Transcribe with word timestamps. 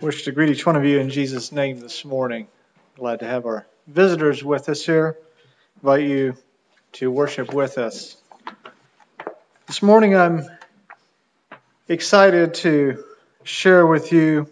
wish 0.00 0.22
to 0.22 0.32
greet 0.32 0.48
each 0.48 0.64
one 0.64 0.76
of 0.76 0.84
you 0.86 0.98
in 0.98 1.10
Jesus' 1.10 1.52
name 1.52 1.78
this 1.78 2.06
morning. 2.06 2.48
Glad 2.96 3.20
to 3.20 3.26
have 3.26 3.44
our 3.44 3.66
visitors 3.86 4.42
with 4.42 4.70
us 4.70 4.84
here. 4.84 5.18
Invite 5.82 6.08
you 6.08 6.36
to 6.92 7.10
worship 7.10 7.52
with 7.52 7.76
us. 7.76 8.16
This 9.66 9.82
morning 9.82 10.16
I'm 10.16 10.48
excited 11.86 12.54
to 12.54 13.04
share 13.44 13.86
with 13.86 14.10
you 14.10 14.48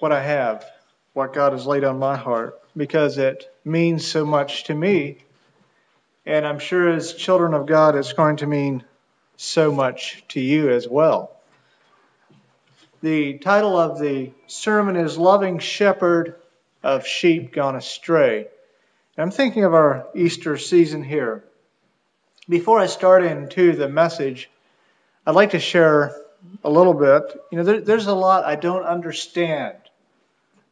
what 0.00 0.12
I 0.12 0.22
have, 0.22 0.66
what 1.14 1.32
God 1.32 1.52
has 1.52 1.66
laid 1.66 1.84
on 1.84 1.98
my 1.98 2.16
heart, 2.16 2.60
because 2.76 3.16
it 3.16 3.50
means 3.64 4.06
so 4.06 4.26
much 4.26 4.64
to 4.64 4.74
me. 4.74 5.16
And 6.26 6.46
I'm 6.46 6.58
sure 6.58 6.90
as 6.90 7.14
children 7.14 7.54
of 7.54 7.64
God, 7.64 7.96
it's 7.96 8.12
going 8.12 8.36
to 8.36 8.46
mean 8.46 8.84
so 9.36 9.72
much 9.72 10.22
to 10.28 10.40
you 10.40 10.70
as 10.70 10.86
well. 10.86 11.33
The 13.04 13.36
title 13.36 13.76
of 13.76 13.98
the 13.98 14.32
sermon 14.46 14.96
is 14.96 15.18
Loving 15.18 15.58
Shepherd 15.58 16.36
of 16.82 17.06
Sheep 17.06 17.52
Gone 17.52 17.76
Astray. 17.76 18.46
I'm 19.18 19.30
thinking 19.30 19.64
of 19.64 19.74
our 19.74 20.06
Easter 20.14 20.56
season 20.56 21.04
here. 21.04 21.44
Before 22.48 22.80
I 22.80 22.86
start 22.86 23.22
into 23.22 23.72
the 23.72 23.90
message, 23.90 24.48
I'd 25.26 25.34
like 25.34 25.50
to 25.50 25.60
share 25.60 26.16
a 26.64 26.70
little 26.70 26.94
bit. 26.94 27.24
You 27.52 27.58
know, 27.58 27.64
there, 27.64 27.80
there's 27.82 28.06
a 28.06 28.14
lot 28.14 28.46
I 28.46 28.56
don't 28.56 28.84
understand 28.84 29.76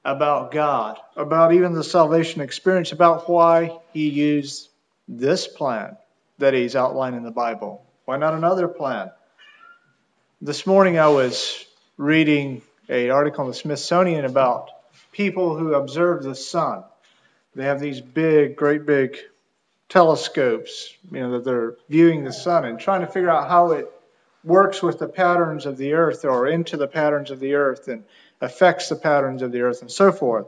about 0.03 0.53
God, 0.53 0.98
about 1.14 1.53
even 1.53 1.75
the 1.75 1.84
salvation 1.84 2.41
experience, 2.41 2.92
about 2.92 3.28
why 3.28 3.78
He 3.92 4.09
used 4.09 4.70
this 5.06 5.47
plan 5.47 5.98
that 6.39 6.55
He's 6.55 6.77
outlined 6.77 7.14
in 7.14 7.25
the 7.25 7.30
Bible. 7.30 7.84
Why 8.06 8.17
not 8.17 8.33
another 8.33 8.69
plan? 8.69 9.11
This 10.41 10.67
morning 10.67 10.98
I 10.98 11.09
was 11.09 11.67
reading 12.02 12.62
an 12.88 13.11
article 13.11 13.45
in 13.45 13.51
the 13.51 13.55
Smithsonian 13.55 14.24
about 14.24 14.70
people 15.12 15.56
who 15.56 15.75
observe 15.75 16.25
the 16.25 16.34
sun. 16.34 16.83
They 17.55 17.64
have 17.64 17.81
these 17.81 18.00
big, 18.00 18.56
great 18.56 18.84
big 18.86 19.17
telescopes, 19.89 20.95
you 21.12 21.20
know, 21.20 21.30
that 21.33 21.45
they're 21.45 21.77
viewing 21.89 22.25
the 22.25 22.33
sun 22.33 22.64
and 22.64 22.80
trying 22.80 23.03
to 23.03 23.06
figure 23.06 23.30
out 23.30 23.48
how 23.48 23.70
it 23.73 23.89
works 24.42 24.83
with 24.83 24.98
the 24.98 25.06
patterns 25.06 25.64
of 25.64 25.77
the 25.77 25.92
earth 25.92 26.25
or 26.25 26.48
into 26.48 26.77
the 26.77 26.89
patterns 26.89 27.30
of 27.30 27.39
the 27.39 27.55
earth 27.55 27.86
and 27.86 28.03
affects 28.41 28.89
the 28.89 28.97
patterns 28.97 29.42
of 29.42 29.53
the 29.53 29.61
earth 29.61 29.83
and 29.83 29.91
so 29.91 30.11
forth. 30.11 30.47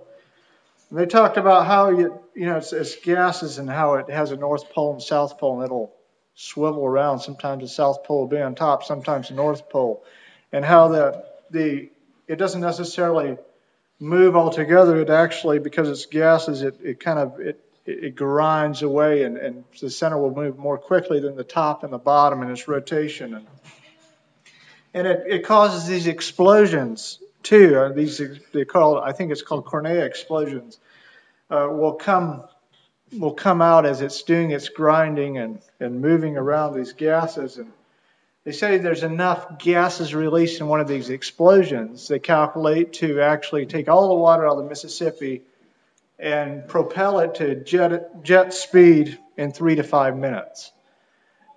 And 0.91 0.99
they 0.99 1.07
talked 1.07 1.37
about 1.37 1.67
how 1.67 1.91
you, 1.91 2.21
you 2.35 2.47
know, 2.47 2.57
it's, 2.57 2.73
it's 2.73 2.97
gases 2.97 3.59
and 3.59 3.71
how 3.71 3.95
it 3.95 4.11
has 4.11 4.33
a 4.33 4.37
north 4.37 4.71
pole 4.71 4.95
and 4.95 5.03
south 5.03 5.39
pole 5.39 5.57
and 5.57 5.65
it'll 5.65 5.95
swivel 6.35 6.85
around. 6.85 7.21
Sometimes 7.21 7.63
the 7.63 7.69
south 7.69 8.03
pole 8.03 8.23
will 8.23 8.27
be 8.27 8.41
on 8.41 8.57
top, 8.57 8.83
sometimes 8.83 9.29
the 9.29 9.35
north 9.35 9.69
pole, 9.69 10.05
and 10.51 10.65
how 10.65 10.89
that 10.89 11.34
the 11.51 11.91
it 12.27 12.37
doesn't 12.37 12.61
necessarily 12.61 13.37
move 14.01 14.37
altogether. 14.37 15.01
It 15.01 15.11
actually, 15.11 15.59
because 15.59 15.89
it's 15.89 16.07
gases, 16.07 16.63
it, 16.63 16.79
it 16.83 17.01
kind 17.01 17.19
of 17.19 17.41
it, 17.41 17.61
it 17.87 18.17
grinds 18.17 18.83
away, 18.83 19.25
and, 19.25 19.37
and 19.37 19.65
the 19.81 19.91
center 19.91 20.19
will 20.19 20.35
move 20.35 20.59
more 20.59 20.79
quickly 20.79 21.21
than 21.21 21.37
the 21.37 21.45
top 21.45 21.85
and 21.85 21.93
the 21.93 21.99
bottom 21.99 22.43
in 22.43 22.51
its 22.51 22.67
rotation, 22.67 23.35
and 23.35 23.47
and 24.95 25.07
it, 25.07 25.25
it 25.27 25.45
causes 25.45 25.87
these 25.87 26.07
explosions 26.07 27.19
too. 27.43 27.77
Uh, 27.79 27.89
these 27.91 28.21
they 28.53 28.65
call 28.65 29.01
I 29.01 29.13
think 29.13 29.33
it's 29.33 29.43
called 29.43 29.67
corona 29.67 29.95
explosions. 29.95 30.79
Uh, 31.51 31.69
will 31.71 31.93
come 31.93 32.45
will 33.13 33.35
come 33.35 33.63
out 33.63 33.87
as 33.87 34.01
it's 34.01 34.23
doing 34.23 34.51
its 34.51 34.69
grinding 34.69 35.39
and, 35.39 35.61
and 35.81 36.01
moving 36.01 36.37
around 36.37 36.75
these 36.75 36.93
gases 36.93 37.59
and 37.59 37.73
they 38.45 38.53
say 38.53 38.77
there's 38.77 39.03
enough 39.03 39.59
gases 39.59 40.15
released 40.15 40.61
in 40.61 40.69
one 40.69 40.81
of 40.81 40.87
these 40.87 41.09
explosions, 41.09 42.09
they 42.09 42.19
calculate 42.19 42.93
to 42.95 43.21
actually 43.21 43.67
take 43.67 43.89
all 43.89 44.09
the 44.09 44.15
water 44.15 44.47
out 44.47 44.59
of 44.59 44.65
the 44.65 44.69
Mississippi 44.69 45.43
and 46.19 46.69
propel 46.69 47.21
it 47.21 47.37
to 47.37 47.55
jet, 47.57 48.23
jet 48.23 48.53
speed 48.53 49.19
in 49.37 49.51
three 49.51 49.77
to 49.77 49.83
five 49.83 50.17
minutes. 50.17 50.73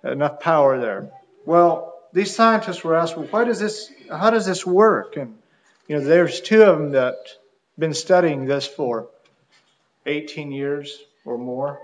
Enough 0.02 0.40
power 0.40 0.80
there. 0.80 1.10
Well, 1.44 1.94
these 2.12 2.34
scientists 2.34 2.82
were 2.82 2.96
asked, 2.96 3.16
well, 3.16 3.26
why 3.26 3.44
does 3.44 3.60
this, 3.60 3.92
how 4.10 4.30
does 4.30 4.46
this 4.46 4.64
work? 4.64 5.16
And, 5.16 5.36
you 5.88 5.96
know, 5.96 6.04
there's 6.04 6.40
two 6.40 6.62
of 6.62 6.78
them 6.78 6.92
that 6.92 7.16
been 7.78 7.94
studying 7.94 8.46
this 8.46 8.66
for 8.66 9.08
18 10.06 10.52
years 10.52 10.98
or 11.26 11.36
more. 11.36 11.78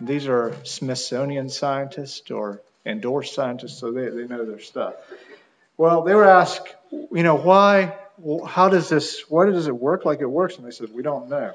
These 0.00 0.26
are 0.26 0.54
Smithsonian 0.64 1.48
scientists 1.48 2.30
or 2.30 2.60
endorsed 2.84 3.34
scientists, 3.34 3.78
so 3.78 3.92
they, 3.92 4.08
they 4.08 4.26
know 4.26 4.44
their 4.44 4.60
stuff. 4.60 4.94
Well, 5.76 6.02
they 6.02 6.14
were 6.14 6.28
asked, 6.28 6.74
you 6.90 7.22
know, 7.22 7.36
why, 7.36 7.96
how 8.46 8.68
does 8.68 8.88
this, 8.88 9.24
why 9.28 9.46
does 9.46 9.66
it 9.66 9.76
work 9.76 10.04
like 10.04 10.20
it 10.20 10.26
works? 10.26 10.56
And 10.56 10.66
they 10.66 10.70
said, 10.70 10.92
we 10.92 11.02
don't 11.02 11.28
know. 11.28 11.54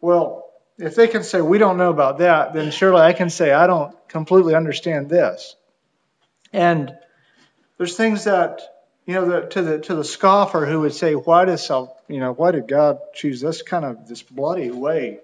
Well, 0.00 0.48
if 0.78 0.94
they 0.94 1.08
can 1.08 1.24
say 1.24 1.40
we 1.40 1.58
don't 1.58 1.76
know 1.76 1.90
about 1.90 2.18
that, 2.18 2.54
then 2.54 2.70
surely 2.70 3.00
I 3.00 3.12
can 3.12 3.30
say 3.30 3.52
I 3.52 3.66
don't 3.66 3.94
completely 4.08 4.54
understand 4.54 5.08
this. 5.08 5.56
And 6.52 6.96
there's 7.76 7.96
things 7.96 8.24
that 8.24 8.62
you 9.06 9.14
know 9.14 9.28
the, 9.28 9.46
to 9.48 9.62
the 9.62 9.78
to 9.80 9.94
the 9.94 10.04
scoffer 10.04 10.66
who 10.66 10.80
would 10.80 10.94
say, 10.94 11.14
why 11.14 11.44
does 11.44 11.68
you 12.08 12.20
know 12.20 12.32
why 12.32 12.52
did 12.52 12.68
God 12.68 12.98
choose 13.14 13.40
this 13.40 13.62
kind 13.62 13.84
of 13.84 14.06
this 14.08 14.22
bloody 14.22 14.70
way 14.70 15.18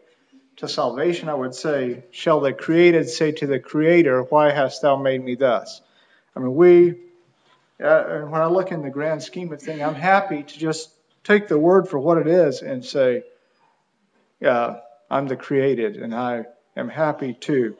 to 0.56 0.69
salvation, 0.69 1.28
I 1.28 1.34
would 1.34 1.54
say, 1.54 2.04
Shall 2.10 2.41
the 2.41 2.53
created 2.53 3.09
say 3.09 3.32
to 3.32 3.47
the 3.47 3.59
Creator, 3.59 4.22
Why 4.22 4.50
hast 4.50 4.82
thou 4.82 4.97
made 4.97 5.22
me 5.25 5.34
thus? 5.34 5.82
I 6.37 6.41
mean, 6.41 6.54
we, 6.54 6.94
uh, 7.82 8.20
when 8.22 8.41
I 8.41 8.47
look 8.47 8.72
in 8.72 8.82
the 8.82 8.91
grand 8.91 9.22
scheme 9.22 9.53
of 9.53 9.60
things, 9.60 9.81
I'm 9.81 9.94
happy 9.94 10.43
to 10.43 10.59
just 10.59 10.91
take 11.22 11.48
the 11.48 11.59
word 11.59 11.88
for 11.88 11.98
what 11.98 12.19
it 12.19 12.26
is 12.26 12.62
and 12.62 12.84
say, 12.84 13.25
I'm 15.14 15.28
the 15.28 15.37
created, 15.37 15.97
and 15.97 16.14
I 16.14 16.44
am 16.76 16.88
happy 16.88 17.34
to 17.43 17.76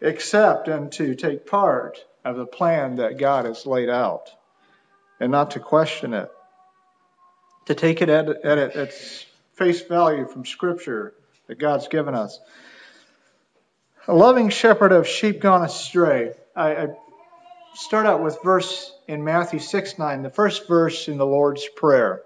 accept 0.00 0.68
and 0.68 0.90
to 0.92 1.14
take 1.14 1.46
part 1.46 2.04
of 2.24 2.36
the 2.36 2.46
plan 2.46 2.96
that 2.96 3.18
God 3.18 3.44
has 3.44 3.64
laid 3.66 3.88
out 3.88 4.30
and 5.20 5.30
not 5.30 5.52
to 5.52 5.60
question 5.60 6.14
it. 6.14 6.30
To 7.66 7.74
take 7.76 8.02
it 8.02 8.08
at, 8.08 8.28
at 8.28 8.58
its 8.76 9.24
face 9.54 9.82
value 9.82 10.26
from 10.26 10.44
Scripture 10.44 11.14
that 11.52 11.58
God's 11.58 11.88
given 11.88 12.14
us. 12.14 12.40
A 14.08 14.14
loving 14.14 14.48
shepherd 14.48 14.90
of 14.90 15.06
sheep 15.06 15.42
gone 15.42 15.62
astray. 15.62 16.32
I, 16.56 16.74
I 16.74 16.86
start 17.74 18.06
out 18.06 18.22
with 18.22 18.38
verse 18.42 18.90
in 19.06 19.22
Matthew 19.22 19.58
6 19.58 19.98
9, 19.98 20.22
the 20.22 20.30
first 20.30 20.66
verse 20.66 21.08
in 21.08 21.18
the 21.18 21.26
Lord's 21.26 21.68
Prayer. 21.76 22.22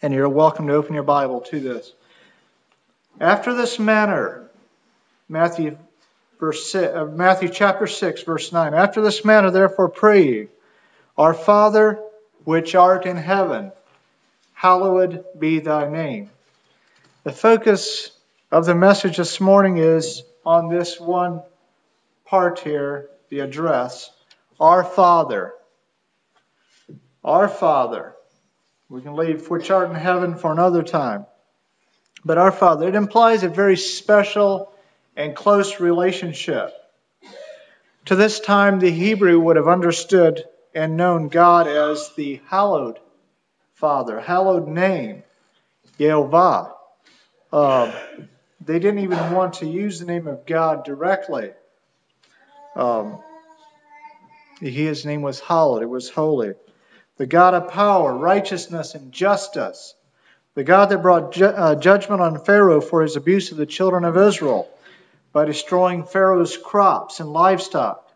And 0.00 0.14
you're 0.14 0.28
welcome 0.28 0.68
to 0.68 0.74
open 0.74 0.94
your 0.94 1.02
Bible 1.02 1.40
to 1.50 1.58
this. 1.58 1.92
After 3.20 3.52
this 3.54 3.80
manner, 3.80 4.48
Matthew 5.28 5.76
verse 6.38 6.70
six, 6.70 6.94
uh, 6.94 7.04
Matthew 7.04 7.48
chapter 7.48 7.88
6 7.88 8.22
verse 8.22 8.52
9. 8.52 8.74
After 8.74 9.02
this 9.02 9.24
manner 9.24 9.50
therefore 9.50 9.88
pray 9.88 10.24
ye, 10.24 10.48
Our 11.16 11.34
Father 11.34 11.98
which 12.44 12.76
art 12.76 13.06
in 13.06 13.16
heaven, 13.16 13.72
hallowed 14.54 15.24
be 15.36 15.58
thy 15.58 15.90
name. 15.90 16.30
The 17.28 17.34
focus 17.34 18.10
of 18.50 18.64
the 18.64 18.74
message 18.74 19.18
this 19.18 19.38
morning 19.38 19.76
is 19.76 20.22
on 20.46 20.70
this 20.70 20.98
one 20.98 21.42
part 22.24 22.60
here, 22.60 23.10
the 23.28 23.40
address 23.40 24.10
Our 24.58 24.82
Father. 24.82 25.52
Our 27.22 27.46
Father. 27.46 28.14
We 28.88 29.02
can 29.02 29.14
leave 29.14 29.50
which 29.50 29.70
art 29.70 29.90
in 29.90 29.94
heaven 29.94 30.36
for 30.36 30.50
another 30.52 30.82
time. 30.82 31.26
But 32.24 32.38
our 32.38 32.50
Father, 32.50 32.88
it 32.88 32.94
implies 32.94 33.42
a 33.42 33.50
very 33.50 33.76
special 33.76 34.72
and 35.14 35.36
close 35.36 35.80
relationship. 35.80 36.72
To 38.06 38.16
this 38.16 38.40
time, 38.40 38.78
the 38.78 38.90
Hebrew 38.90 39.38
would 39.38 39.56
have 39.56 39.68
understood 39.68 40.44
and 40.74 40.96
known 40.96 41.28
God 41.28 41.68
as 41.68 42.10
the 42.16 42.40
hallowed 42.46 42.98
Father, 43.74 44.18
hallowed 44.18 44.66
name, 44.66 45.24
Yehovah. 45.98 46.76
Um, 47.52 47.92
they 48.64 48.78
didn't 48.78 49.00
even 49.00 49.32
want 49.32 49.54
to 49.54 49.66
use 49.66 50.00
the 50.00 50.06
name 50.06 50.26
of 50.26 50.44
God 50.44 50.84
directly. 50.84 51.50
Um, 52.76 53.18
his 54.60 55.06
name 55.06 55.22
was 55.22 55.40
hallowed, 55.40 55.82
it 55.82 55.88
was 55.88 56.10
holy. 56.10 56.52
The 57.16 57.26
God 57.26 57.54
of 57.54 57.70
power, 57.70 58.16
righteousness, 58.16 58.94
and 58.94 59.12
justice. 59.12 59.94
The 60.54 60.64
God 60.64 60.86
that 60.86 61.02
brought 61.02 61.32
ju- 61.32 61.46
uh, 61.46 61.74
judgment 61.76 62.20
on 62.20 62.44
Pharaoh 62.44 62.80
for 62.80 63.02
his 63.02 63.16
abuse 63.16 63.50
of 63.52 63.58
the 63.58 63.66
children 63.66 64.04
of 64.04 64.16
Israel 64.16 64.68
by 65.32 65.44
destroying 65.44 66.04
Pharaoh's 66.04 66.56
crops 66.56 67.20
and 67.20 67.32
livestock, 67.32 68.10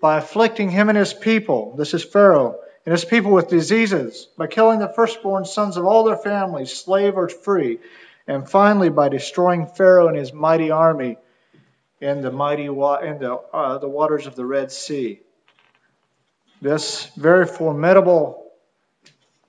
by 0.00 0.18
afflicting 0.18 0.70
him 0.70 0.88
and 0.88 0.98
his 0.98 1.14
people, 1.14 1.74
this 1.76 1.94
is 1.94 2.04
Pharaoh, 2.04 2.56
and 2.84 2.92
his 2.92 3.04
people 3.04 3.32
with 3.32 3.48
diseases, 3.48 4.26
by 4.36 4.46
killing 4.46 4.78
the 4.78 4.92
firstborn 4.92 5.44
sons 5.44 5.76
of 5.76 5.84
all 5.84 6.04
their 6.04 6.16
families, 6.16 6.72
slave 6.72 7.16
or 7.16 7.28
free, 7.28 7.78
and 8.26 8.48
finally 8.48 8.88
by 8.88 9.08
destroying 9.08 9.66
Pharaoh 9.66 10.08
and 10.08 10.16
his 10.16 10.32
mighty 10.32 10.70
army 10.70 11.16
in 12.00 12.20
the 12.20 12.30
mighty 12.30 12.68
wa- 12.68 12.98
in 12.98 13.18
the, 13.18 13.34
uh, 13.34 13.78
the 13.78 13.88
waters 13.88 14.26
of 14.26 14.34
the 14.34 14.44
Red 14.44 14.72
Sea. 14.72 15.20
This 16.60 17.06
very 17.16 17.46
formidable 17.46 18.50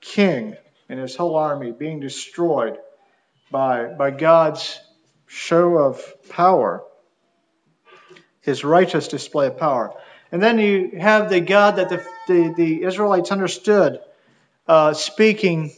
king 0.02 0.56
and 0.90 1.00
his 1.00 1.16
whole 1.16 1.36
army 1.36 1.72
being 1.72 2.00
destroyed 2.00 2.78
by, 3.52 3.86
by 3.86 4.12
God's 4.12 4.80
show 5.28 5.78
of 5.78 6.02
power, 6.30 6.84
his 8.42 8.64
righteous 8.64 9.08
display 9.08 9.48
of 9.48 9.58
power. 9.58 9.94
And 10.32 10.42
then 10.42 10.60
you 10.60 10.92
have 11.00 11.30
the 11.30 11.40
God 11.40 11.78
that 11.78 11.90
the, 11.90 12.06
the, 12.28 12.54
the 12.56 12.84
Israelites 12.84 13.32
understood 13.32 14.00
uh, 14.68 14.94
speaking, 14.94 15.72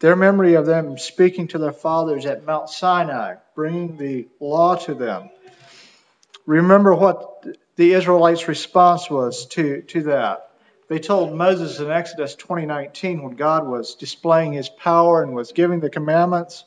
their 0.00 0.16
memory 0.16 0.54
of 0.54 0.66
them 0.66 0.98
speaking 0.98 1.48
to 1.48 1.58
their 1.58 1.72
fathers 1.72 2.26
at 2.26 2.44
Mount 2.44 2.68
Sinai, 2.68 3.36
bringing 3.54 3.96
the 3.96 4.28
law 4.40 4.76
to 4.76 4.94
them. 4.94 5.30
Remember 6.46 6.94
what 6.94 7.44
the 7.76 7.92
Israelites' 7.92 8.48
response 8.48 9.10
was 9.10 9.46
to, 9.46 9.82
to 9.82 10.02
that. 10.04 10.50
They 10.88 10.98
told 10.98 11.36
Moses 11.36 11.80
in 11.80 11.90
Exodus 11.90 12.34
2019 12.36 13.22
when 13.22 13.36
God 13.36 13.66
was 13.66 13.94
displaying 13.96 14.52
his 14.54 14.68
power 14.68 15.22
and 15.22 15.34
was 15.34 15.52
giving 15.52 15.80
the 15.80 15.90
commandments. 15.90 16.64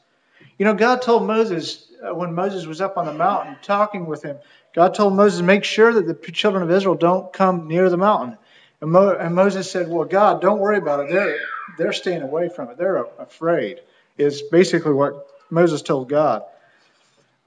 You 0.59 0.65
know, 0.65 0.75
God 0.75 1.01
told 1.01 1.25
Moses 1.25 1.91
uh, 2.03 2.13
when 2.13 2.33
Moses 2.33 2.65
was 2.65 2.81
up 2.81 2.97
on 2.97 3.05
the 3.05 3.13
mountain 3.13 3.57
talking 3.63 4.05
with 4.05 4.23
him, 4.23 4.37
God 4.73 4.93
told 4.93 5.15
Moses, 5.15 5.41
make 5.41 5.63
sure 5.63 5.93
that 5.93 6.05
the 6.05 6.31
children 6.31 6.63
of 6.63 6.71
Israel 6.71 6.95
don't 6.95 7.33
come 7.33 7.67
near 7.67 7.89
the 7.89 7.97
mountain. 7.97 8.37
And, 8.79 8.91
Mo- 8.91 9.17
and 9.19 9.35
Moses 9.35 9.69
said, 9.69 9.89
well, 9.89 10.05
God, 10.05 10.41
don't 10.41 10.59
worry 10.59 10.77
about 10.77 11.01
it. 11.01 11.11
They're, 11.11 11.37
they're 11.77 11.93
staying 11.93 12.21
away 12.21 12.49
from 12.49 12.69
it. 12.69 12.77
They're 12.77 13.03
afraid, 13.19 13.79
is 14.17 14.41
basically 14.41 14.93
what 14.93 15.27
Moses 15.49 15.81
told 15.81 16.09
God. 16.09 16.43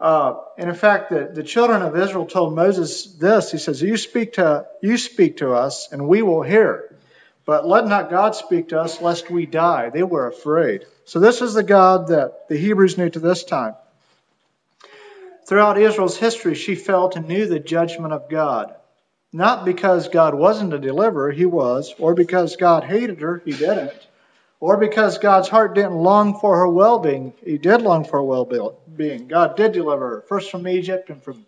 Uh, 0.01 0.41
and 0.59 0.69
in 0.69 0.75
fact, 0.75 1.11
the, 1.11 1.31
the 1.33 1.43
children 1.43 1.83
of 1.83 1.97
Israel 1.97 2.27
told 2.27 2.55
Moses 2.55 3.07
this. 3.07 3.53
He 3.53 3.59
says, 3.59 3.81
you 3.81 3.97
speak, 3.97 4.35
to, 4.35 4.67
you 4.83 4.99
speak 4.99 5.39
to 5.39 5.53
us, 5.53 5.89
and 5.93 6.09
we 6.09 6.23
will 6.23 6.43
hear. 6.43 6.97
But 7.47 7.67
let 7.67 7.87
not 7.87 8.11
God 8.11 8.35
speak 8.35 8.69
to 8.69 8.81
us, 8.81 9.01
lest 9.01 9.31
we 9.31 9.47
die. 9.47 9.91
They 9.91 10.03
were 10.03 10.27
afraid. 10.27 10.87
So 11.05 11.21
this 11.21 11.43
is 11.43 11.55
the 11.55 11.63
God 11.63 12.09
that 12.09 12.49
the 12.49 12.57
Hebrews 12.57 12.99
knew 12.99 13.11
to 13.11 13.19
this 13.19 13.45
time. 13.45 13.75
Throughout 15.47 15.79
Israel's 15.79 16.17
history, 16.17 16.55
she 16.55 16.75
felt 16.75 17.17
and 17.17 17.29
knew 17.29 17.47
the 17.47 17.61
judgment 17.61 18.15
of 18.15 18.31
God. 18.31 18.75
Not 19.33 19.65
because 19.65 20.09
God 20.09 20.35
wasn't 20.35 20.73
a 20.73 20.79
deliverer, 20.79 21.31
he 21.33 21.45
was, 21.45 21.93
or 21.99 22.15
because 22.15 22.57
God 22.57 22.85
hated 22.85 23.21
her, 23.21 23.43
he 23.45 23.51
didn't, 23.53 23.93
or 24.65 24.79
because 24.79 25.19
God's 25.19 25.51
heart 25.51 25.75
didn't 25.75 25.93
long 25.93 26.41
for 26.41 26.57
her 26.57 26.67
well 26.67 26.99
being, 26.99 27.35
he 27.45 27.59
did 27.59 27.83
long 27.83 28.03
for 28.03 28.13
her 28.13 28.23
well 28.23 28.47
being. 28.97 29.29
God 29.29 29.59
did 29.59 29.73
deliver 29.73 30.09
her, 30.09 30.21
first 30.23 30.51
from 30.51 30.67
Egypt 30.67 31.11
and 31.11 31.23
from 31.23 31.45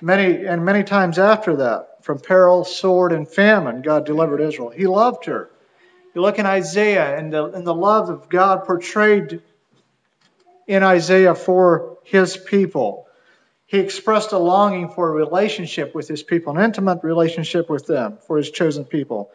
many 0.00 0.44
and 0.44 0.64
many 0.64 0.82
times 0.82 1.20
after 1.20 1.54
that, 1.58 1.98
from 2.04 2.18
peril, 2.18 2.64
sword, 2.64 3.12
and 3.12 3.28
famine, 3.28 3.80
God 3.80 4.04
delivered 4.04 4.40
Israel. 4.40 4.70
He 4.70 4.88
loved 4.88 5.26
her. 5.26 5.50
You 6.16 6.22
look 6.22 6.40
in 6.40 6.46
Isaiah 6.46 7.16
and 7.16 7.32
the, 7.32 7.44
and 7.44 7.64
the 7.64 7.72
love 7.72 8.10
of 8.10 8.28
God 8.28 8.64
portrayed 8.64 9.40
in 10.66 10.82
Isaiah 10.82 11.36
for 11.36 11.98
his 12.02 12.36
people. 12.36 13.06
He 13.66 13.78
expressed 13.78 14.32
a 14.32 14.38
longing 14.38 14.88
for 14.88 15.08
a 15.08 15.12
relationship 15.12 15.94
with 15.94 16.08
his 16.08 16.24
people, 16.24 16.58
an 16.58 16.64
intimate 16.64 17.04
relationship 17.04 17.70
with 17.70 17.86
them, 17.86 18.18
for 18.26 18.36
his 18.36 18.50
chosen 18.50 18.84
people. 18.84 19.30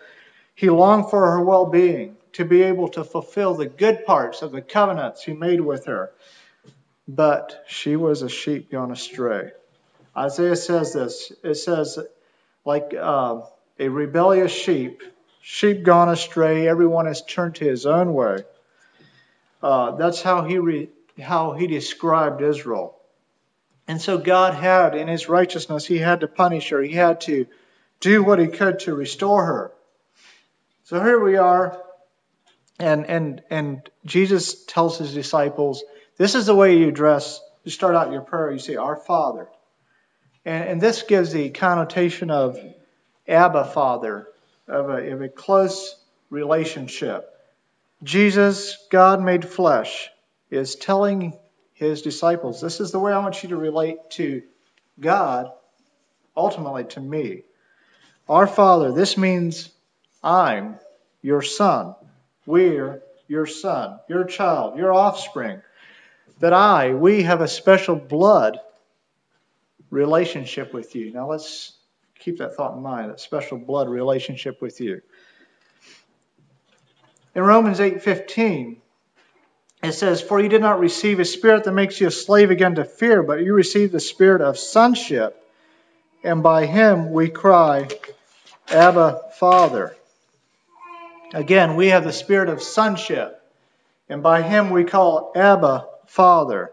He 0.56 0.69
longed 0.69 1.10
for 1.10 1.21
her 1.21 1.42
well 1.42 1.68
being, 1.68 2.16
to 2.38 2.45
be 2.45 2.62
able 2.62 2.88
to 2.88 3.04
fulfill 3.04 3.56
the 3.56 3.66
good 3.66 4.06
parts 4.06 4.44
of 4.44 4.51
the 4.51 4.62
covenants 4.62 5.24
he 5.24 5.34
made 5.34 5.60
with 5.60 5.86
her. 5.86 6.12
But 7.07 7.66
she 7.68 7.95
was 7.95 8.22
a 8.22 8.30
sheep 8.30 8.69
gone 8.69 8.92
astray. 8.92 9.54
Isaiah 10.16 10.56
says 10.56 10.94
this 10.94 11.31
it 11.44 11.56
says, 11.56 11.98
like 12.63 12.94
uh, 12.94 13.42
a 13.80 13.88
rebellious 13.88 14.51
sheep, 14.51 15.01
sheep 15.42 15.81
gone 15.81 16.10
astray, 16.10 16.68
everyone 16.68 17.07
has 17.07 17.24
turned 17.25 17.56
to 17.56 17.66
his 17.66 17.88
own 17.88 18.13
way. 18.13 18.44
Uh, 19.63 19.95
that's 19.95 20.22
how 20.22 20.44
he, 20.44 20.60
re- 20.60 20.89
how 21.19 21.54
he 21.54 21.66
described 21.66 22.44
Israel. 22.44 23.00
And 23.88 24.00
so 24.00 24.19
God 24.19 24.54
had, 24.54 24.94
in 24.94 25.07
his 25.07 25.28
righteousness, 25.28 25.88
he 25.88 25.98
had 25.98 26.19
to 26.19 26.28
punish 26.28 26.69
her. 26.69 26.84
He 26.84 26.94
had 26.94 27.22
to 27.22 27.48
do 28.00 28.24
what 28.24 28.38
he 28.38 28.45
could 28.45 28.81
to 28.81 28.94
restore 28.94 29.44
her. 29.44 29.72
So 30.84 31.01
here 31.04 31.19
we 31.19 31.38
are, 31.38 31.81
and 32.79 33.06
and 33.06 33.41
and 33.50 33.89
Jesus 34.06 34.63
tells 34.65 34.97
his 34.97 35.13
disciples, 35.13 35.83
this 36.18 36.33
is 36.35 36.45
the 36.45 36.56
way 36.56 36.77
you 36.77 36.88
address, 36.88 37.39
you 37.63 37.71
start 37.71 37.95
out 37.95 38.12
your 38.12 38.21
prayer, 38.21 38.51
you 38.51 38.59
say, 38.59 38.75
Our 38.75 38.95
Father. 38.95 39.47
And, 40.45 40.69
and 40.69 40.81
this 40.81 41.03
gives 41.03 41.31
the 41.31 41.50
connotation 41.50 42.31
of 42.31 42.57
Abba 43.27 43.65
Father, 43.65 44.27
of 44.68 44.89
a, 44.89 45.12
of 45.12 45.21
a 45.21 45.29
close 45.29 45.95
relationship. 46.29 47.29
Jesus, 48.03 48.77
God 48.89 49.21
made 49.21 49.47
flesh, 49.47 50.09
is 50.50 50.75
telling 50.75 51.38
his 51.74 52.01
disciples. 52.01 52.62
This 52.62 52.79
is 52.79 52.91
the 52.91 53.00
way 53.00 53.12
I 53.12 53.19
want 53.19 53.44
you 53.44 53.50
to 53.50 53.57
relate 53.57 53.97
to 54.12 54.41
God, 55.00 55.51
ultimately 56.35 56.85
to 56.85 57.00
me. 57.00 57.44
Our 58.27 58.47
Father, 58.47 58.91
this 58.91 59.18
means 59.18 59.69
I'm 60.24 60.79
your 61.21 61.41
son. 61.41 61.95
We're 62.47 63.03
your 63.27 63.45
son, 63.45 63.99
your 64.07 64.23
child, 64.23 64.77
your 64.79 64.94
offspring. 64.94 65.61
That 66.39 66.53
I, 66.53 66.94
we 66.94 67.23
have 67.23 67.41
a 67.41 67.47
special 67.47 67.95
blood 67.95 68.57
relationship 69.89 70.73
with 70.73 70.95
you. 70.95 71.11
Now 71.11 71.29
let's 71.29 71.73
keep 72.17 72.38
that 72.38 72.55
thought 72.55 72.77
in 72.77 72.81
mind, 72.81 73.11
that 73.11 73.19
special 73.19 73.57
blood 73.57 73.89
relationship 73.89 74.61
with 74.61 74.79
you. 74.79 75.01
In 77.35 77.44
Romans 77.44 77.79
8:15, 77.79 78.77
it 79.83 79.91
says, 79.91 80.21
For 80.21 80.39
you 80.39 80.47
did 80.47 80.61
not 80.61 80.79
receive 80.79 81.19
a 81.19 81.25
spirit 81.25 81.65
that 81.65 81.73
makes 81.73 82.00
you 82.00 82.07
a 82.07 82.11
slave 82.11 82.50
again 82.50 82.75
to 82.75 82.85
fear, 82.85 83.23
but 83.23 83.43
you 83.43 83.53
received 83.53 83.91
the 83.91 84.00
spirit 84.00 84.41
of 84.41 84.57
sonship, 84.57 85.35
and 86.23 86.41
by 86.41 86.65
him 86.65 87.11
we 87.11 87.29
cry, 87.29 87.89
Abba, 88.69 89.31
Father. 89.33 89.96
Again, 91.33 91.75
we 91.75 91.88
have 91.88 92.03
the 92.03 92.13
spirit 92.13 92.50
of 92.50 92.62
sonship, 92.62 93.41
and 94.09 94.24
by 94.24 94.41
him 94.41 94.69
we 94.69 94.83
call 94.83 95.31
Abba, 95.35 95.88
Father. 96.06 96.71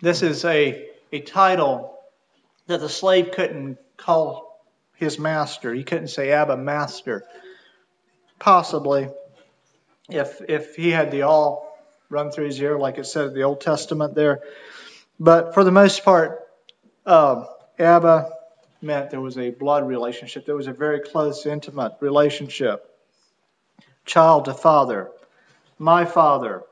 This 0.00 0.22
is 0.22 0.44
a, 0.44 0.86
a 1.12 1.20
title 1.20 1.98
that 2.66 2.80
the 2.80 2.88
slave 2.88 3.32
couldn't 3.32 3.78
call 3.96 4.62
his 4.96 5.18
master. 5.18 5.72
He 5.72 5.82
couldn't 5.82 6.08
say 6.08 6.30
Abba, 6.30 6.56
Master 6.56 7.24
possibly, 8.44 9.08
if 10.10 10.40
if 10.48 10.76
he 10.76 10.90
had 10.90 11.10
the 11.10 11.22
awl 11.22 11.78
run 12.10 12.30
through 12.30 12.44
his 12.44 12.60
ear, 12.60 12.78
like 12.78 12.98
it 12.98 13.06
said 13.06 13.28
in 13.28 13.34
the 13.34 13.42
Old 13.42 13.60
Testament 13.62 14.14
there. 14.14 14.42
But 15.18 15.54
for 15.54 15.64
the 15.64 15.70
most 15.70 16.04
part, 16.04 16.40
uh, 17.06 17.46
Abba 17.78 18.30
meant 18.84 19.10
there 19.10 19.20
was 19.20 19.38
a 19.38 19.50
blood 19.50 19.88
relationship. 19.88 20.46
There 20.46 20.54
was 20.54 20.68
a 20.68 20.72
very 20.72 21.00
close, 21.00 21.46
intimate 21.46 21.94
relationship. 22.00 22.88
Child 24.04 24.44
to 24.44 24.54
father, 24.54 25.10
my 25.78 26.04
father. 26.04 26.62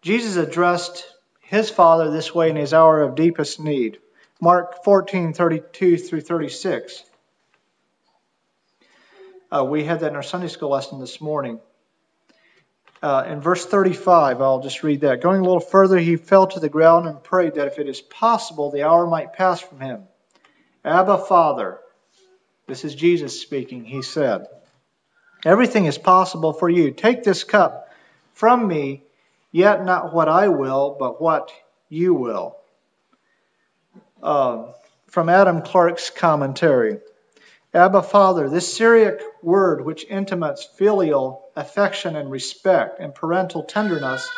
Jesus 0.00 0.36
addressed 0.36 1.04
his 1.40 1.68
father 1.68 2.10
this 2.10 2.34
way 2.34 2.48
in 2.48 2.56
his 2.56 2.72
hour 2.72 3.02
of 3.02 3.16
deepest 3.16 3.60
need. 3.60 3.98
Mark 4.40 4.84
14, 4.84 5.34
32 5.34 5.98
through 5.98 6.20
36. 6.20 7.04
Uh, 9.50 9.64
we 9.64 9.84
had 9.84 10.00
that 10.00 10.10
in 10.10 10.16
our 10.16 10.22
Sunday 10.22 10.48
school 10.48 10.70
lesson 10.70 10.98
this 10.98 11.20
morning. 11.20 11.60
Uh, 13.02 13.24
in 13.28 13.40
verse 13.40 13.66
35, 13.66 14.40
I'll 14.40 14.62
just 14.62 14.82
read 14.82 15.00
that. 15.00 15.20
Going 15.20 15.40
a 15.40 15.44
little 15.44 15.60
further, 15.60 15.98
he 15.98 16.16
fell 16.16 16.46
to 16.46 16.60
the 16.60 16.68
ground 16.68 17.08
and 17.08 17.22
prayed 17.22 17.54
that 17.54 17.66
if 17.66 17.78
it 17.78 17.88
is 17.88 18.00
possible, 18.00 18.70
the 18.70 18.84
hour 18.84 19.06
might 19.06 19.32
pass 19.32 19.60
from 19.60 19.80
him. 19.80 20.04
Abba, 20.84 21.18
Father, 21.18 21.78
this 22.66 22.84
is 22.84 22.94
Jesus 22.94 23.40
speaking, 23.40 23.84
he 23.84 24.02
said, 24.02 24.46
Everything 25.44 25.86
is 25.86 25.98
possible 25.98 26.52
for 26.52 26.68
you. 26.68 26.90
Take 26.90 27.22
this 27.22 27.44
cup 27.44 27.88
from 28.34 28.66
me, 28.66 29.02
yet 29.50 29.84
not 29.84 30.14
what 30.14 30.28
I 30.28 30.48
will, 30.48 30.96
but 30.98 31.20
what 31.20 31.52
you 31.88 32.14
will. 32.14 32.56
Uh, 34.22 34.72
from 35.08 35.28
Adam 35.28 35.62
Clarke's 35.62 36.10
commentary. 36.10 36.98
Abba 37.74 38.02
Father, 38.02 38.48
this 38.48 38.72
Syriac 38.72 39.20
word 39.42 39.84
which 39.84 40.04
intimates 40.04 40.64
filial 40.64 41.44
affection 41.56 42.16
and 42.16 42.30
respect 42.30 43.00
and 43.00 43.14
parental 43.14 43.62
tenderness 43.62 44.28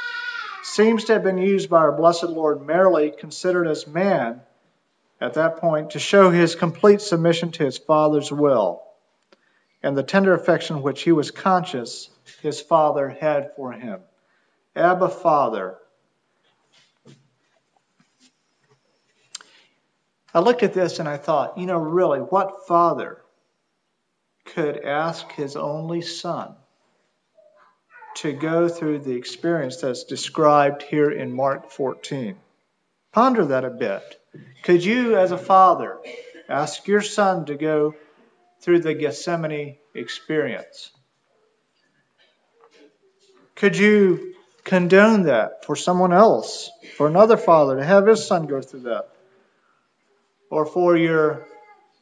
seems 0.62 1.04
to 1.04 1.14
have 1.14 1.22
been 1.22 1.38
used 1.38 1.68
by 1.68 1.78
our 1.78 1.92
blessed 1.92 2.24
Lord 2.24 2.66
merely 2.66 3.10
considered 3.10 3.66
as 3.66 3.86
man 3.86 4.40
at 5.20 5.34
that 5.34 5.58
point 5.58 5.90
to 5.90 5.98
show 5.98 6.30
his 6.30 6.54
complete 6.54 7.00
submission 7.00 7.50
to 7.52 7.64
his 7.64 7.78
Father's 7.78 8.32
will 8.32 8.82
and 9.82 9.96
the 9.96 10.02
tender 10.02 10.34
affection 10.34 10.82
which 10.82 11.02
he 11.02 11.12
was 11.12 11.30
conscious 11.30 12.08
his 12.42 12.60
Father 12.60 13.08
had 13.08 13.52
for 13.54 13.72
him. 13.72 14.00
Abba 14.74 15.08
Father. 15.08 15.76
I 20.32 20.40
looked 20.40 20.64
at 20.64 20.74
this 20.74 20.98
and 20.98 21.08
I 21.08 21.16
thought, 21.16 21.58
you 21.58 21.66
know, 21.66 21.78
really, 21.78 22.18
what 22.18 22.66
father 22.66 23.20
could 24.46 24.84
ask 24.84 25.30
his 25.32 25.54
only 25.54 26.00
son 26.00 26.56
to 28.16 28.32
go 28.32 28.68
through 28.68 29.00
the 29.00 29.14
experience 29.14 29.76
that's 29.76 30.04
described 30.04 30.82
here 30.82 31.10
in 31.10 31.32
Mark 31.32 31.70
14. 31.70 32.36
Ponder 33.12 33.44
that 33.46 33.64
a 33.64 33.70
bit. 33.70 34.20
Could 34.62 34.84
you, 34.84 35.16
as 35.16 35.32
a 35.32 35.38
father, 35.38 35.98
ask 36.48 36.86
your 36.86 37.02
son 37.02 37.46
to 37.46 37.54
go 37.54 37.94
through 38.60 38.80
the 38.80 38.94
Gethsemane 38.94 39.76
experience? 39.94 40.90
Could 43.54 43.76
you 43.76 44.34
condone 44.64 45.24
that 45.24 45.64
for 45.64 45.76
someone 45.76 46.12
else, 46.12 46.70
for 46.96 47.06
another 47.06 47.36
father 47.36 47.76
to 47.76 47.84
have 47.84 48.06
his 48.06 48.26
son 48.26 48.46
go 48.46 48.60
through 48.60 48.80
that? 48.80 49.08
Or 50.50 50.66
for 50.66 50.96
your 50.96 51.46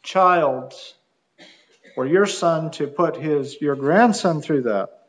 child 0.03 0.75
or 1.97 2.07
your 2.07 2.27
son 2.27 2.71
to 2.73 2.87
put 2.87 3.17
his 3.17 3.61
your 3.61 3.77
grandson 3.77 4.41
through 4.41 4.63
that? 4.63 5.03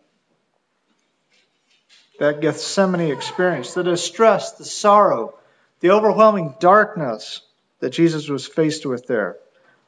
that 2.20 2.42
Gethsemane 2.42 3.12
experience, 3.12 3.74
the 3.74 3.84
distress, 3.84 4.54
the 4.54 4.66
sorrow, 4.66 5.36
the 5.84 5.92
overwhelming 5.92 6.56
darkness 6.62 7.42
that 7.82 7.90
Jesus 7.90 8.30
was 8.30 8.48
faced 8.48 8.86
with 8.86 9.06
there. 9.06 9.36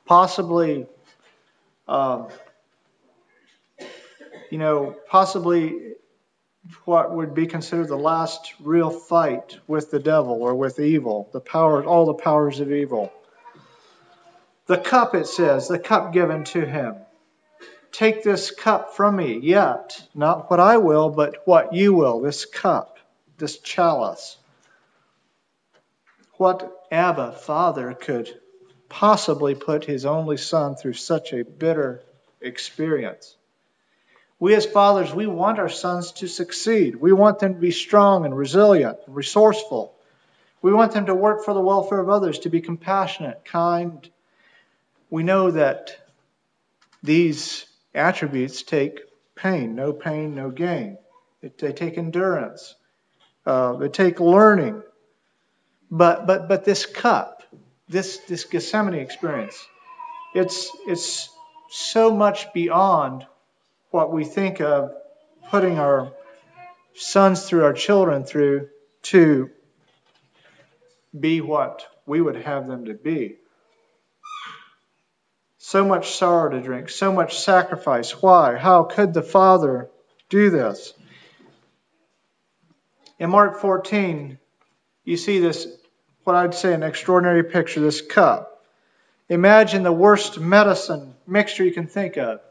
Possibly, 0.05 0.87
um, 1.87 2.27
you 4.51 4.57
know, 4.57 4.93
possibly 5.07 5.93
what 6.83 7.15
would 7.15 7.33
be 7.33 7.47
considered 7.47 7.87
the 7.87 7.95
last 7.95 8.55
real 8.59 8.89
fight 8.89 9.57
with 9.67 9.89
the 9.89 9.99
devil 9.99 10.43
or 10.43 10.53
with 10.53 10.81
evil, 10.81 11.29
the 11.31 11.39
power, 11.39 11.81
all 11.85 12.05
the 12.07 12.13
powers 12.13 12.59
of 12.59 12.73
evil. 12.73 13.13
The 14.65 14.77
cup, 14.77 15.15
it 15.15 15.27
says, 15.27 15.69
the 15.69 15.79
cup 15.79 16.11
given 16.11 16.43
to 16.45 16.65
him. 16.65 16.95
Take 17.93 18.21
this 18.21 18.51
cup 18.51 18.97
from 18.97 19.15
me, 19.15 19.39
yet 19.41 20.05
not 20.13 20.49
what 20.51 20.59
I 20.59 20.75
will, 20.75 21.09
but 21.09 21.43
what 21.45 21.73
you 21.73 21.93
will, 21.93 22.19
this 22.19 22.43
cup, 22.43 22.97
this 23.37 23.59
chalice. 23.59 24.35
What 26.37 26.87
Abba, 26.91 27.31
Father, 27.31 27.93
could 27.93 28.29
possibly 28.89 29.55
put 29.55 29.85
his 29.85 30.05
only 30.05 30.37
son 30.37 30.75
through 30.75 30.93
such 30.93 31.33
a 31.33 31.43
bitter 31.43 32.03
experience? 32.41 33.35
We 34.37 34.53
as 34.53 34.65
fathers, 34.65 35.13
we 35.13 35.27
want 35.27 35.59
our 35.59 35.69
sons 35.69 36.11
to 36.13 36.27
succeed. 36.27 36.97
We 36.97 37.13
want 37.13 37.39
them 37.39 37.53
to 37.53 37.59
be 37.59 37.71
strong 37.71 38.25
and 38.25 38.37
resilient 38.37 38.97
and 39.07 39.15
resourceful. 39.15 39.95
We 40.61 40.73
want 40.73 40.91
them 40.91 41.05
to 41.05 41.15
work 41.15 41.45
for 41.45 41.53
the 41.53 41.61
welfare 41.61 41.99
of 41.99 42.09
others, 42.09 42.39
to 42.39 42.49
be 42.49 42.59
compassionate, 42.59 43.45
kind. 43.45 44.09
We 45.09 45.23
know 45.23 45.51
that 45.51 45.97
these 47.01 47.65
attributes 47.93 48.63
take 48.63 48.99
pain. 49.35 49.75
No 49.75 49.93
pain, 49.93 50.35
no 50.35 50.49
gain. 50.49 50.97
They 51.41 51.71
take 51.71 51.97
endurance. 51.97 52.75
Uh, 53.45 53.73
they 53.77 53.89
take 53.89 54.19
learning. 54.19 54.81
But 55.91 56.27
but 56.27 56.47
but 56.47 56.65
this 56.65 56.85
cup, 56.85 57.43
this 57.87 58.17
this 58.27 58.45
Gethsemane 58.45 58.95
experience, 58.95 59.67
it's 60.33 60.71
it's 60.87 61.29
so 61.69 62.13
much 62.13 62.53
beyond 62.53 63.25
what 63.91 64.11
we 64.11 64.25
think 64.25 64.61
of 64.61 64.91
putting 65.49 65.79
our 65.79 66.11
sons 66.95 67.47
through, 67.47 67.63
our 67.63 67.73
children 67.73 68.23
through, 68.23 68.69
to 69.03 69.49
be 71.17 71.41
what 71.41 71.85
we 72.05 72.19
would 72.19 72.35
have 72.35 72.67
them 72.67 72.85
to 72.85 72.93
be 72.93 73.37
so 75.65 75.83
much 75.83 76.11
sorrow 76.11 76.51
to 76.51 76.61
drink, 76.61 76.89
so 76.89 77.11
much 77.11 77.39
sacrifice. 77.39 78.21
Why? 78.21 78.55
How 78.55 78.83
could 78.83 79.15
the 79.15 79.23
Father 79.23 79.89
do 80.29 80.51
this? 80.51 80.93
In 83.17 83.31
Mark 83.31 83.59
14, 83.59 84.37
you 85.05 85.17
see 85.17 85.39
this, 85.39 85.67
what 86.23 86.35
I'd 86.35 86.53
say, 86.53 86.73
an 86.73 86.83
extraordinary 86.83 87.43
picture 87.43 87.79
this 87.79 88.01
cup. 88.01 88.63
Imagine 89.29 89.83
the 89.83 89.91
worst 89.91 90.39
medicine 90.39 91.15
mixture 91.25 91.63
you 91.63 91.71
can 91.71 91.87
think 91.87 92.17
of 92.17 92.41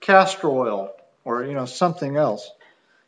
castor 0.00 0.48
oil 0.48 0.90
or 1.24 1.44
you 1.44 1.54
know 1.54 1.66
something 1.66 2.16
else. 2.16 2.50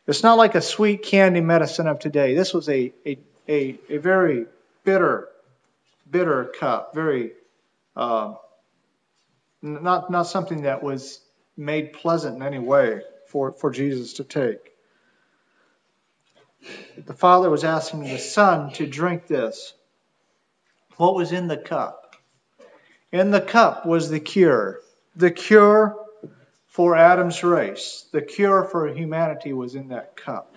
It's 0.07 0.23
not 0.23 0.37
like 0.37 0.55
a 0.55 0.61
sweet 0.61 1.03
candy 1.03 1.41
medicine 1.41 1.87
of 1.87 1.99
today. 1.99 2.35
This 2.35 2.53
was 2.53 2.69
a, 2.69 2.93
a, 3.07 3.19
a, 3.49 3.79
a 3.89 3.97
very 3.97 4.47
bitter, 4.85 5.29
bitter 6.11 6.45
cup, 6.45 6.95
very 6.95 7.33
uh, 7.97 8.35
not, 9.63 10.11
not 10.11 10.25
something 10.25 10.63
that 10.63 10.83
was 10.83 11.21
made 11.57 11.95
pleasant 11.95 12.37
in 12.37 12.43
any 12.43 12.59
way 12.59 13.01
for, 13.29 13.53
for 13.53 13.71
Jesus 13.71 14.15
to 14.15 14.25
take. 14.25 14.74
The 16.97 17.15
Father 17.15 17.51
was 17.51 17.65
asking 17.65 18.05
the 18.05 18.19
Son 18.19 18.73
to 18.75 18.87
drink 18.87 19.27
this. 19.27 19.75
What 20.97 21.15
was 21.15 21.33
in 21.33 21.49
the 21.49 21.57
cup? 21.57 22.17
In 23.13 23.31
the 23.31 23.41
cup 23.41 23.87
was 23.87 24.09
the 24.09 24.21
cure. 24.21 24.81
The 25.17 25.31
cure 25.31 25.97
for 26.67 26.97
Adam's 26.97 27.43
race. 27.43 28.07
The 28.13 28.23
cure 28.23 28.65
for 28.65 28.89
humanity 28.89 29.53
was 29.53 29.75
in 29.75 29.89
that 29.89 30.17
cup. 30.17 30.55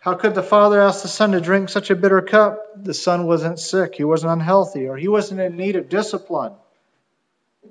How 0.00 0.14
could 0.14 0.34
the 0.34 0.42
Father 0.42 0.80
ask 0.80 1.02
the 1.02 1.08
Son 1.08 1.32
to 1.32 1.40
drink 1.40 1.68
such 1.68 1.90
a 1.90 1.96
bitter 1.96 2.22
cup? 2.22 2.58
The 2.76 2.94
Son 2.94 3.26
wasn't 3.26 3.58
sick, 3.58 3.94
he 3.94 4.04
wasn't 4.04 4.32
unhealthy, 4.32 4.88
or 4.88 4.96
he 4.96 5.08
wasn't 5.08 5.40
in 5.40 5.56
need 5.56 5.76
of 5.76 5.88
discipline 5.88 6.54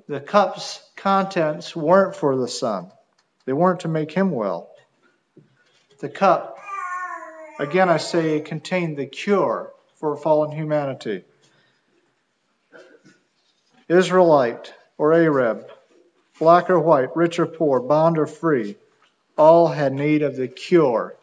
the 0.08 0.20
cup's 0.20 0.82
contents 0.96 1.76
weren't 1.76 2.16
for 2.16 2.36
the 2.36 2.48
Son, 2.48 2.90
they 3.44 3.52
weren't 3.52 3.80
to 3.80 3.88
make 3.88 4.12
him 4.12 4.30
well. 4.30 4.70
The 6.02 6.08
cup, 6.08 6.58
again 7.60 7.88
I 7.88 7.98
say, 7.98 8.40
contained 8.40 8.96
the 8.96 9.06
cure 9.06 9.70
for 10.00 10.16
fallen 10.16 10.50
humanity. 10.50 11.22
Israelite 13.88 14.74
or 14.98 15.14
Arab, 15.14 15.70
black 16.40 16.70
or 16.70 16.80
white, 16.80 17.16
rich 17.16 17.38
or 17.38 17.46
poor, 17.46 17.78
bond 17.78 18.18
or 18.18 18.26
free, 18.26 18.74
all 19.38 19.68
had 19.68 19.92
need 19.92 20.22
of 20.22 20.34
the 20.34 20.48
cure 20.48 21.14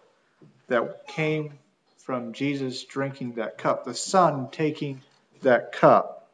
that 0.70 1.08
came 1.08 1.60
from 1.98 2.32
Jesus 2.32 2.86
drinking 2.86 3.34
that 3.34 3.58
cup, 3.58 3.84
the 3.84 3.94
Son 3.94 4.48
taking 4.50 5.02
that 5.42 5.74
cup. 5.74 6.32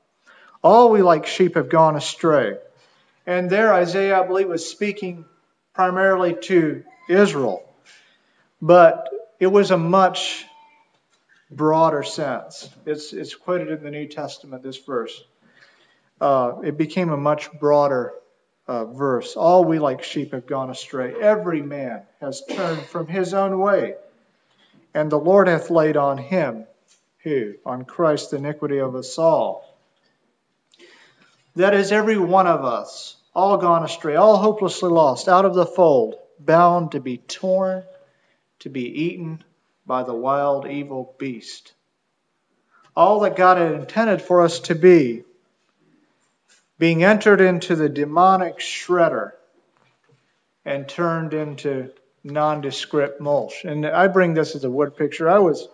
All 0.61 0.91
we 0.91 1.01
like 1.01 1.25
sheep 1.25 1.55
have 1.55 1.69
gone 1.69 1.95
astray. 1.95 2.59
And 3.25 3.49
there, 3.49 3.73
Isaiah, 3.73 4.21
I 4.21 4.27
believe, 4.27 4.49
was 4.49 4.69
speaking 4.69 5.25
primarily 5.73 6.35
to 6.43 6.83
Israel. 7.09 7.63
But 8.65 9.09
it 9.39 9.45
was 9.45 9.69
a 9.69 9.77
much 9.77 10.43
broader 11.51 12.01
sense. 12.01 12.67
It's, 12.87 13.13
it's 13.13 13.35
quoted 13.35 13.69
in 13.69 13.83
the 13.83 13.91
New 13.91 14.07
Testament, 14.07 14.63
this 14.63 14.77
verse. 14.77 15.23
Uh, 16.19 16.53
it 16.63 16.75
became 16.75 17.11
a 17.11 17.17
much 17.17 17.51
broader 17.59 18.13
uh, 18.67 18.85
verse. 18.85 19.35
All 19.35 19.65
we 19.65 19.77
like 19.77 20.01
sheep 20.01 20.31
have 20.31 20.47
gone 20.47 20.71
astray. 20.71 21.13
Every 21.13 21.61
man 21.61 22.01
has 22.19 22.41
turned 22.49 22.81
from 22.81 23.05
his 23.05 23.35
own 23.35 23.59
way. 23.59 23.93
And 24.95 25.11
the 25.11 25.19
Lord 25.19 25.47
hath 25.47 25.69
laid 25.69 25.95
on 25.95 26.17
him, 26.17 26.65
who? 27.19 27.53
On 27.67 27.85
Christ, 27.85 28.31
the 28.31 28.37
iniquity 28.37 28.79
of 28.79 28.95
us 28.95 29.19
all. 29.19 29.77
That 31.55 31.75
is, 31.75 31.91
every 31.91 32.17
one 32.17 32.47
of 32.47 32.65
us, 32.65 33.15
all 33.35 33.57
gone 33.57 33.83
astray, 33.83 34.15
all 34.15 34.37
hopelessly 34.37 34.89
lost, 34.89 35.29
out 35.29 35.45
of 35.45 35.53
the 35.53 35.67
fold, 35.67 36.15
bound 36.39 36.93
to 36.93 36.99
be 36.99 37.17
torn, 37.17 37.83
to 38.59 38.69
be 38.69 39.03
eaten 39.03 39.43
by 39.85 40.03
the 40.03 40.13
wild, 40.13 40.67
evil 40.67 41.15
beast. 41.17 41.73
All 42.95 43.21
that 43.21 43.35
God 43.35 43.57
had 43.57 43.73
intended 43.73 44.21
for 44.21 44.41
us 44.41 44.59
to 44.61 44.75
be, 44.75 45.23
being 46.77 47.03
entered 47.03 47.41
into 47.41 47.75
the 47.75 47.89
demonic 47.89 48.59
shredder 48.59 49.31
and 50.65 50.87
turned 50.87 51.33
into 51.33 51.91
nondescript 52.23 53.21
mulch. 53.21 53.63
And 53.63 53.85
I 53.85 54.07
bring 54.07 54.33
this 54.33 54.55
as 54.55 54.63
a 54.63 54.69
wood 54.69 54.97
picture. 54.97 55.29
I 55.29 55.39
was, 55.39 55.67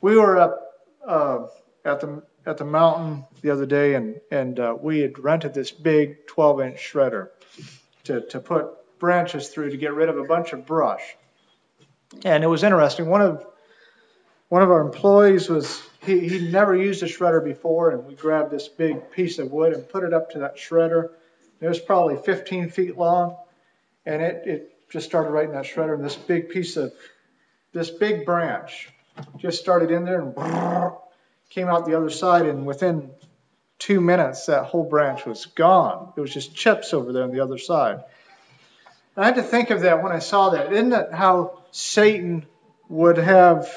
we 0.00 0.16
were 0.16 0.38
up 0.38 0.60
uh, 1.06 1.46
at 1.84 2.00
the 2.00 2.22
at 2.46 2.58
the 2.58 2.64
mountain 2.64 3.24
the 3.40 3.50
other 3.50 3.66
day, 3.66 3.94
and 3.94 4.20
and 4.30 4.60
uh, 4.60 4.76
we 4.78 5.00
had 5.00 5.18
rented 5.18 5.54
this 5.54 5.70
big 5.70 6.26
12-inch 6.26 6.76
shredder 6.76 7.28
to 8.04 8.20
to 8.28 8.40
put 8.40 8.98
branches 8.98 9.48
through 9.48 9.70
to 9.70 9.76
get 9.76 9.94
rid 9.94 10.08
of 10.08 10.18
a 10.18 10.24
bunch 10.24 10.52
of 10.52 10.66
brush. 10.66 11.16
And 12.24 12.44
it 12.44 12.46
was 12.46 12.62
interesting. 12.62 13.08
One 13.08 13.20
of 13.20 13.46
one 14.48 14.62
of 14.62 14.70
our 14.70 14.80
employees 14.80 15.48
was 15.48 15.82
he 16.00 16.28
he'd 16.28 16.52
never 16.52 16.76
used 16.76 17.02
a 17.02 17.06
shredder 17.06 17.42
before, 17.42 17.90
and 17.90 18.04
we 18.04 18.14
grabbed 18.14 18.50
this 18.50 18.68
big 18.68 19.10
piece 19.10 19.38
of 19.38 19.50
wood 19.50 19.72
and 19.72 19.88
put 19.88 20.04
it 20.04 20.12
up 20.12 20.30
to 20.30 20.40
that 20.40 20.56
shredder. 20.56 21.10
It 21.60 21.68
was 21.68 21.80
probably 21.80 22.16
15 22.16 22.70
feet 22.70 22.96
long, 22.96 23.36
and 24.06 24.22
it 24.22 24.42
it 24.46 24.90
just 24.90 25.06
started 25.06 25.30
right 25.30 25.46
in 25.46 25.52
that 25.52 25.64
shredder, 25.64 25.94
and 25.94 26.04
this 26.04 26.16
big 26.16 26.50
piece 26.50 26.76
of 26.76 26.92
this 27.72 27.90
big 27.90 28.24
branch 28.24 28.90
just 29.38 29.60
started 29.60 29.90
in 29.90 30.04
there 30.04 30.20
and 30.20 30.34
came 31.50 31.68
out 31.68 31.86
the 31.86 31.96
other 31.96 32.10
side, 32.10 32.46
and 32.46 32.66
within 32.66 33.10
two 33.78 34.00
minutes, 34.00 34.46
that 34.46 34.64
whole 34.64 34.84
branch 34.84 35.26
was 35.26 35.46
gone. 35.46 36.12
It 36.16 36.20
was 36.20 36.32
just 36.32 36.54
chips 36.54 36.94
over 36.94 37.12
there 37.12 37.24
on 37.24 37.32
the 37.32 37.40
other 37.40 37.58
side. 37.58 38.04
I 39.16 39.26
had 39.26 39.36
to 39.36 39.42
think 39.42 39.70
of 39.70 39.82
that 39.82 40.02
when 40.02 40.12
I 40.12 40.18
saw 40.18 40.50
that. 40.50 40.72
Isn't 40.72 40.90
that 40.90 41.12
how 41.12 41.62
Satan 41.70 42.46
would 42.88 43.16
have 43.18 43.68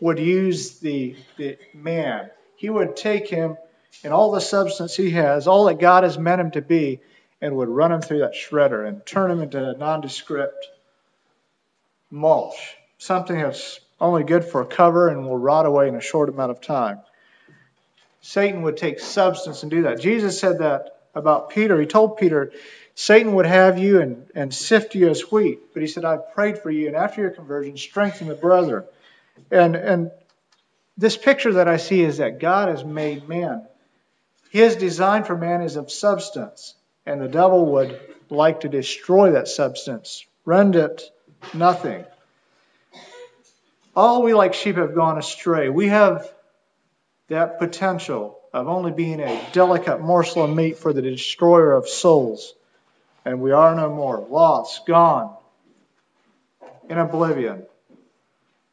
would 0.00 0.18
use 0.18 0.80
the, 0.80 1.16
the 1.36 1.58
man? 1.72 2.30
He 2.56 2.68
would 2.68 2.96
take 2.96 3.28
him 3.28 3.56
and 4.02 4.12
all 4.12 4.32
the 4.32 4.40
substance 4.40 4.96
he 4.96 5.10
has, 5.10 5.46
all 5.46 5.66
that 5.66 5.78
God 5.78 6.02
has 6.02 6.18
meant 6.18 6.40
him 6.40 6.50
to 6.52 6.62
be, 6.62 7.00
and 7.40 7.56
would 7.56 7.68
run 7.68 7.92
him 7.92 8.00
through 8.00 8.20
that 8.20 8.34
shredder 8.34 8.86
and 8.86 9.04
turn 9.04 9.30
him 9.30 9.40
into 9.40 9.62
a 9.62 9.76
nondescript 9.76 10.68
mulch, 12.10 12.76
something 12.98 13.36
that's 13.36 13.80
only 14.00 14.24
good 14.24 14.44
for 14.44 14.64
cover 14.64 15.08
and 15.08 15.24
will 15.24 15.38
rot 15.38 15.66
away 15.66 15.88
in 15.88 15.94
a 15.94 16.00
short 16.00 16.28
amount 16.28 16.50
of 16.50 16.60
time. 16.60 17.00
Satan 18.20 18.62
would 18.62 18.76
take 18.76 19.00
substance 19.00 19.62
and 19.62 19.70
do 19.70 19.82
that. 19.82 20.00
Jesus 20.00 20.38
said 20.38 20.58
that 20.58 21.02
about 21.14 21.50
Peter. 21.50 21.80
He 21.80 21.86
told 21.86 22.16
Peter, 22.16 22.52
Satan 22.94 23.34
would 23.34 23.46
have 23.46 23.78
you 23.78 24.00
and, 24.00 24.26
and 24.34 24.52
sift 24.52 24.94
you 24.94 25.08
as 25.08 25.22
wheat. 25.32 25.60
But 25.72 25.82
he 25.82 25.88
said, 25.88 26.04
I've 26.04 26.32
prayed 26.34 26.58
for 26.58 26.70
you, 26.70 26.88
and 26.88 26.96
after 26.96 27.22
your 27.22 27.30
conversion, 27.30 27.76
strengthen 27.76 28.28
the 28.28 28.34
brethren. 28.34 28.84
And, 29.50 29.76
and 29.76 30.10
this 30.96 31.16
picture 31.16 31.54
that 31.54 31.68
I 31.68 31.78
see 31.78 32.02
is 32.02 32.18
that 32.18 32.38
God 32.38 32.68
has 32.68 32.84
made 32.84 33.28
man. 33.28 33.66
His 34.50 34.76
design 34.76 35.24
for 35.24 35.36
man 35.36 35.62
is 35.62 35.76
of 35.76 35.90
substance, 35.90 36.74
and 37.06 37.20
the 37.20 37.28
devil 37.28 37.72
would 37.72 37.98
like 38.28 38.60
to 38.60 38.68
destroy 38.68 39.32
that 39.32 39.48
substance, 39.48 40.26
rend 40.44 40.76
it 40.76 41.02
nothing. 41.54 42.04
All 43.94 44.22
we 44.22 44.34
like 44.34 44.54
sheep 44.54 44.76
have 44.76 44.94
gone 44.94 45.18
astray. 45.18 45.68
We 45.68 45.88
have 45.88 46.30
that 47.28 47.58
potential 47.58 48.38
of 48.52 48.68
only 48.68 48.92
being 48.92 49.20
a 49.20 49.40
delicate 49.52 50.00
morsel 50.00 50.44
of 50.44 50.54
meat 50.54 50.78
for 50.78 50.92
the 50.92 51.02
destroyer 51.02 51.72
of 51.72 51.88
souls. 51.88 52.54
And 53.24 53.40
we 53.40 53.52
are 53.52 53.74
no 53.74 53.88
more, 53.88 54.26
lost, 54.28 54.86
gone, 54.86 55.36
in 56.88 56.98
oblivion. 56.98 57.64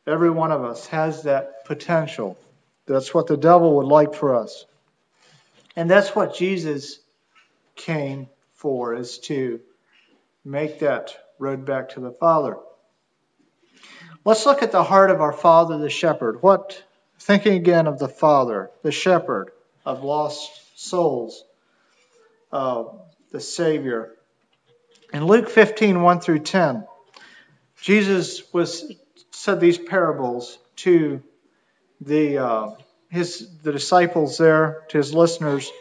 Every 0.07 0.29
one 0.29 0.51
of 0.51 0.63
us 0.63 0.87
has 0.87 1.23
that 1.23 1.65
potential. 1.65 2.37
That's 2.87 3.13
what 3.13 3.27
the 3.27 3.37
devil 3.37 3.77
would 3.77 3.85
like 3.85 4.15
for 4.15 4.35
us. 4.35 4.65
And 5.75 5.89
that's 5.89 6.15
what 6.15 6.35
Jesus 6.35 6.99
came 7.75 8.27
for, 8.55 8.95
is 8.95 9.19
to 9.19 9.59
make 10.43 10.79
that 10.79 11.15
road 11.37 11.65
back 11.65 11.89
to 11.89 11.99
the 11.99 12.11
Father. 12.11 12.57
Let's 14.25 14.45
look 14.45 14.63
at 14.63 14.71
the 14.71 14.83
heart 14.83 15.11
of 15.11 15.21
our 15.21 15.31
Father, 15.31 15.77
the 15.77 15.89
shepherd. 15.89 16.41
What 16.41 16.83
thinking 17.19 17.53
again 17.53 17.87
of 17.87 17.99
the 17.99 18.07
Father, 18.07 18.71
the 18.81 18.91
shepherd 18.91 19.51
of 19.85 20.03
lost 20.03 20.51
souls, 20.75 21.43
uh, 22.51 22.85
the 23.31 23.39
Savior. 23.39 24.15
In 25.11 25.25
Luke 25.25 25.49
15, 25.49 26.01
1 26.01 26.19
through 26.19 26.39
10, 26.39 26.85
Jesus 27.81 28.43
was 28.53 28.93
said 29.31 29.59
these 29.59 29.77
parables 29.77 30.59
to 30.77 31.23
the 32.01 32.37
uh, 32.37 32.71
his 33.09 33.49
the 33.63 33.71
disciples 33.71 34.37
there, 34.37 34.83
to 34.89 34.97
his 34.97 35.13
listeners. 35.13 35.71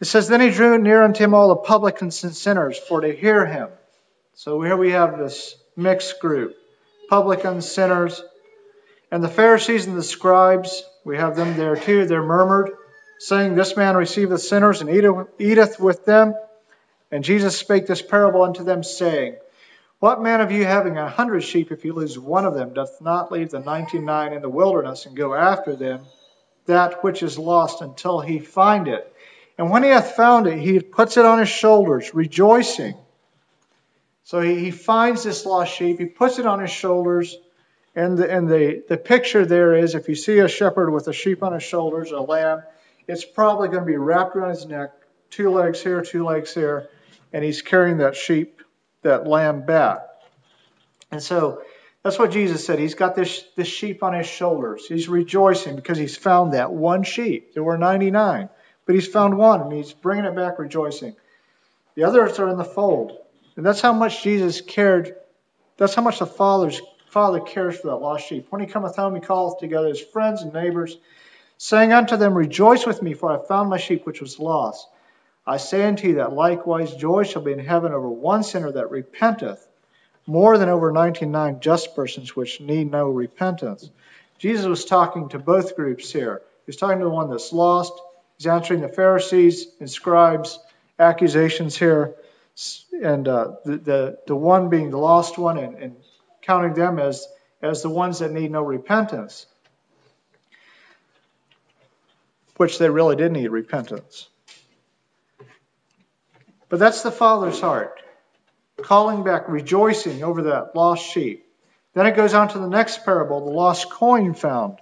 It 0.00 0.06
says, 0.06 0.28
Then 0.28 0.40
he 0.40 0.50
drew 0.50 0.78
near 0.78 1.02
unto 1.02 1.22
him 1.22 1.34
all 1.34 1.48
the 1.48 1.56
publicans 1.56 2.24
and 2.24 2.34
sinners 2.34 2.78
for 2.78 3.00
to 3.00 3.14
hear 3.14 3.44
him. 3.44 3.68
So 4.34 4.60
here 4.62 4.76
we 4.76 4.92
have 4.92 5.18
this 5.18 5.54
mixed 5.76 6.20
group 6.20 6.56
publicans, 7.10 7.70
sinners, 7.70 8.22
and 9.10 9.22
the 9.22 9.28
Pharisees 9.28 9.86
and 9.86 9.96
the 9.96 10.02
scribes, 10.02 10.82
we 11.04 11.18
have 11.18 11.36
them 11.36 11.56
there 11.56 11.76
too, 11.76 12.06
they're 12.06 12.22
murmured, 12.22 12.70
saying, 13.18 13.54
This 13.54 13.76
man 13.76 13.96
receiveth 13.96 14.40
sinners 14.40 14.80
and 14.80 14.90
eateth 15.38 15.78
with 15.78 16.04
them. 16.06 16.34
And 17.14 17.22
Jesus 17.22 17.56
spake 17.56 17.86
this 17.86 18.02
parable 18.02 18.42
unto 18.42 18.64
them, 18.64 18.82
saying, 18.82 19.36
What 20.00 20.20
man 20.20 20.40
of 20.40 20.50
you 20.50 20.64
having 20.64 20.98
a 20.98 21.08
hundred 21.08 21.44
sheep, 21.44 21.70
if 21.70 21.80
he 21.80 21.92
lose 21.92 22.18
one 22.18 22.44
of 22.44 22.54
them, 22.54 22.74
doth 22.74 23.00
not 23.00 23.30
leave 23.30 23.50
the 23.50 23.60
ninety 23.60 24.00
nine 24.00 24.32
in 24.32 24.42
the 24.42 24.48
wilderness 24.48 25.06
and 25.06 25.16
go 25.16 25.32
after 25.32 25.76
them, 25.76 26.00
that 26.66 27.04
which 27.04 27.22
is 27.22 27.38
lost, 27.38 27.82
until 27.82 28.18
he 28.18 28.40
find 28.40 28.88
it? 28.88 29.14
And 29.56 29.70
when 29.70 29.84
he 29.84 29.90
hath 29.90 30.16
found 30.16 30.48
it, 30.48 30.58
he 30.58 30.80
puts 30.80 31.16
it 31.16 31.24
on 31.24 31.38
his 31.38 31.48
shoulders, 31.48 32.12
rejoicing. 32.14 32.96
So 34.24 34.40
he, 34.40 34.72
finds 34.72 35.22
this 35.22 35.46
lost 35.46 35.72
sheep, 35.72 36.00
he 36.00 36.06
puts 36.06 36.40
it 36.40 36.46
on 36.46 36.58
his 36.58 36.72
shoulders, 36.72 37.38
and 37.94 38.18
the, 38.18 38.28
and 38.28 38.48
the, 38.48 38.82
the 38.88 38.96
picture 38.96 39.46
there 39.46 39.76
is 39.76 39.94
if 39.94 40.08
you 40.08 40.16
see 40.16 40.40
a 40.40 40.48
shepherd 40.48 40.90
with 40.90 41.06
a 41.06 41.12
sheep 41.12 41.44
on 41.44 41.52
his 41.52 41.62
shoulders, 41.62 42.10
a 42.10 42.18
lamb, 42.18 42.64
it's 43.06 43.24
probably 43.24 43.68
going 43.68 43.82
to 43.82 43.86
be 43.86 43.96
wrapped 43.96 44.34
around 44.34 44.50
his 44.50 44.66
neck, 44.66 44.90
two 45.30 45.50
legs 45.50 45.80
here, 45.80 46.02
two 46.02 46.24
legs 46.24 46.52
here, 46.52 46.88
and 47.34 47.42
he's 47.42 47.62
carrying 47.62 47.98
that 47.98 48.14
sheep, 48.14 48.62
that 49.02 49.26
lamb 49.26 49.66
back. 49.66 50.06
And 51.10 51.20
so 51.20 51.62
that's 52.04 52.16
what 52.16 52.30
Jesus 52.30 52.64
said. 52.64 52.78
He's 52.78 52.94
got 52.94 53.16
this, 53.16 53.44
this 53.56 53.66
sheep 53.66 54.04
on 54.04 54.14
his 54.14 54.28
shoulders. 54.28 54.86
He's 54.86 55.08
rejoicing 55.08 55.74
because 55.74 55.98
he's 55.98 56.16
found 56.16 56.52
that 56.52 56.72
one 56.72 57.02
sheep. 57.02 57.52
There 57.52 57.64
were 57.64 57.76
99, 57.76 58.48
but 58.86 58.94
he's 58.94 59.08
found 59.08 59.36
one, 59.36 59.62
and 59.62 59.72
he's 59.72 59.92
bringing 59.92 60.26
it 60.26 60.36
back 60.36 60.60
rejoicing. 60.60 61.16
The 61.96 62.04
others 62.04 62.38
are 62.38 62.48
in 62.48 62.56
the 62.56 62.64
fold. 62.64 63.18
And 63.56 63.66
that's 63.66 63.80
how 63.80 63.92
much 63.92 64.22
Jesus 64.22 64.60
cared. 64.60 65.16
That's 65.76 65.94
how 65.94 66.02
much 66.02 66.20
the 66.20 66.26
Father's 66.26 66.80
Father 67.08 67.40
cares 67.40 67.80
for 67.80 67.88
that 67.88 67.96
lost 67.96 68.28
sheep. 68.28 68.46
When 68.50 68.60
he 68.60 68.68
cometh 68.68 68.94
home, 68.94 69.16
he 69.16 69.20
calleth 69.20 69.58
together 69.58 69.88
his 69.88 70.00
friends 70.00 70.42
and 70.42 70.52
neighbors, 70.52 70.96
saying 71.58 71.92
unto 71.92 72.16
them, 72.16 72.34
Rejoice 72.34 72.86
with 72.86 73.02
me, 73.02 73.14
for 73.14 73.32
I 73.32 73.44
found 73.44 73.70
my 73.70 73.78
sheep 73.78 74.06
which 74.06 74.20
was 74.20 74.38
lost. 74.38 74.86
I 75.46 75.58
say 75.58 75.84
unto 75.84 76.08
you 76.08 76.14
that 76.14 76.32
likewise 76.32 76.94
joy 76.94 77.24
shall 77.24 77.42
be 77.42 77.52
in 77.52 77.58
heaven 77.58 77.92
over 77.92 78.08
one 78.08 78.42
sinner 78.42 78.72
that 78.72 78.90
repenteth, 78.90 79.66
more 80.26 80.56
than 80.56 80.70
over 80.70 80.90
ninety 80.90 81.26
nine 81.26 81.60
just 81.60 81.94
persons 81.94 82.34
which 82.34 82.60
need 82.60 82.90
no 82.90 83.10
repentance. 83.10 83.90
Jesus 84.38 84.64
was 84.64 84.84
talking 84.84 85.28
to 85.30 85.38
both 85.38 85.76
groups 85.76 86.10
here. 86.10 86.40
He's 86.64 86.76
talking 86.76 86.98
to 86.98 87.04
the 87.04 87.10
one 87.10 87.30
that's 87.30 87.52
lost. 87.52 87.92
He's 88.38 88.46
answering 88.46 88.80
the 88.80 88.88
Pharisees 88.88 89.68
and 89.80 89.90
scribes' 89.90 90.58
accusations 90.98 91.76
here, 91.76 92.14
and 93.02 93.28
uh, 93.28 93.52
the, 93.64 93.76
the, 93.76 94.18
the 94.26 94.36
one 94.36 94.70
being 94.70 94.90
the 94.90 94.98
lost 94.98 95.36
one, 95.36 95.58
and, 95.58 95.76
and 95.76 95.96
counting 96.40 96.72
them 96.74 96.98
as, 96.98 97.28
as 97.60 97.82
the 97.82 97.90
ones 97.90 98.20
that 98.20 98.32
need 98.32 98.50
no 98.50 98.62
repentance, 98.62 99.46
which 102.56 102.78
they 102.78 102.88
really 102.88 103.16
did 103.16 103.30
need 103.30 103.48
repentance. 103.48 104.28
But 106.74 106.80
that's 106.80 107.02
the 107.02 107.12
Father's 107.12 107.60
heart, 107.60 108.02
calling 108.82 109.22
back, 109.22 109.48
rejoicing 109.48 110.24
over 110.24 110.42
that 110.42 110.74
lost 110.74 111.06
sheep. 111.06 111.46
Then 111.92 112.04
it 112.06 112.16
goes 112.16 112.34
on 112.34 112.48
to 112.48 112.58
the 112.58 112.68
next 112.68 113.04
parable, 113.04 113.44
the 113.44 113.52
lost 113.52 113.90
coin 113.90 114.34
found. 114.34 114.80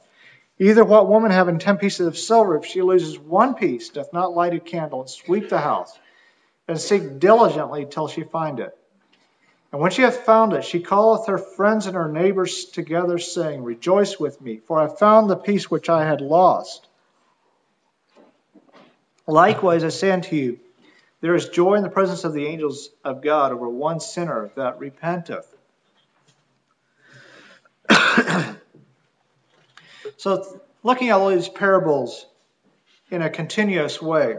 Either 0.58 0.86
what 0.86 1.10
woman 1.10 1.30
having 1.30 1.58
ten 1.58 1.76
pieces 1.76 2.06
of 2.06 2.16
silver, 2.16 2.56
if 2.56 2.64
she 2.64 2.80
loses 2.80 3.18
one 3.18 3.56
piece, 3.56 3.90
doth 3.90 4.10
not 4.14 4.32
light 4.32 4.54
a 4.54 4.58
candle 4.58 5.02
and 5.02 5.10
sweep 5.10 5.50
the 5.50 5.58
house, 5.58 5.92
and 6.66 6.80
seek 6.80 7.18
diligently 7.18 7.84
till 7.84 8.08
she 8.08 8.22
find 8.22 8.58
it. 8.58 8.74
And 9.70 9.78
when 9.78 9.90
she 9.90 10.00
hath 10.00 10.24
found 10.24 10.54
it, 10.54 10.64
she 10.64 10.80
calleth 10.80 11.26
her 11.26 11.36
friends 11.36 11.84
and 11.84 11.94
her 11.94 12.10
neighbors 12.10 12.64
together, 12.64 13.18
saying, 13.18 13.64
Rejoice 13.64 14.18
with 14.18 14.40
me, 14.40 14.62
for 14.66 14.80
I 14.80 14.88
found 14.88 15.28
the 15.28 15.36
piece 15.36 15.70
which 15.70 15.90
I 15.90 16.06
had 16.06 16.22
lost. 16.22 16.88
Likewise, 19.26 19.84
I 19.84 19.90
say 19.90 20.10
unto 20.10 20.34
you, 20.34 20.58
there 21.22 21.34
is 21.36 21.48
joy 21.48 21.74
in 21.74 21.84
the 21.84 21.88
presence 21.88 22.24
of 22.24 22.34
the 22.34 22.46
angels 22.46 22.90
of 23.04 23.22
God 23.22 23.52
over 23.52 23.68
one 23.68 24.00
sinner 24.00 24.50
that 24.56 24.80
repenteth. 24.80 25.46
so, 30.16 30.60
looking 30.82 31.10
at 31.10 31.14
all 31.14 31.30
these 31.30 31.48
parables 31.48 32.26
in 33.08 33.22
a 33.22 33.30
continuous 33.30 34.02
way, 34.02 34.38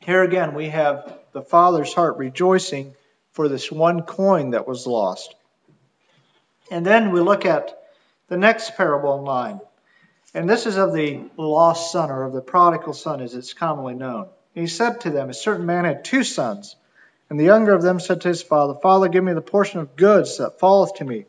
here 0.00 0.24
again 0.24 0.54
we 0.54 0.68
have 0.68 1.16
the 1.32 1.42
Father's 1.42 1.94
heart 1.94 2.16
rejoicing 2.16 2.92
for 3.30 3.48
this 3.48 3.70
one 3.70 4.02
coin 4.02 4.50
that 4.50 4.66
was 4.66 4.84
lost. 4.84 5.32
And 6.72 6.84
then 6.84 7.12
we 7.12 7.20
look 7.20 7.46
at 7.46 7.78
the 8.26 8.36
next 8.36 8.76
parable 8.76 9.16
in 9.20 9.24
line. 9.24 9.60
And 10.34 10.50
this 10.50 10.66
is 10.66 10.76
of 10.76 10.92
the 10.92 11.20
lost 11.36 11.92
son, 11.92 12.10
or 12.10 12.24
of 12.24 12.32
the 12.32 12.40
prodigal 12.40 12.94
son, 12.94 13.20
as 13.20 13.34
it's 13.34 13.52
commonly 13.52 13.94
known. 13.94 14.28
And 14.54 14.62
he 14.62 14.68
said 14.68 15.00
to 15.02 15.10
them, 15.10 15.30
A 15.30 15.34
certain 15.34 15.66
man 15.66 15.84
had 15.84 16.04
two 16.04 16.24
sons. 16.24 16.76
And 17.30 17.40
the 17.40 17.44
younger 17.44 17.72
of 17.72 17.82
them 17.82 17.98
said 17.98 18.20
to 18.22 18.28
his 18.28 18.42
father, 18.42 18.74
Father, 18.82 19.08
give 19.08 19.24
me 19.24 19.32
the 19.32 19.40
portion 19.40 19.80
of 19.80 19.96
goods 19.96 20.38
that 20.38 20.60
falleth 20.60 20.94
to 20.96 21.04
me. 21.04 21.24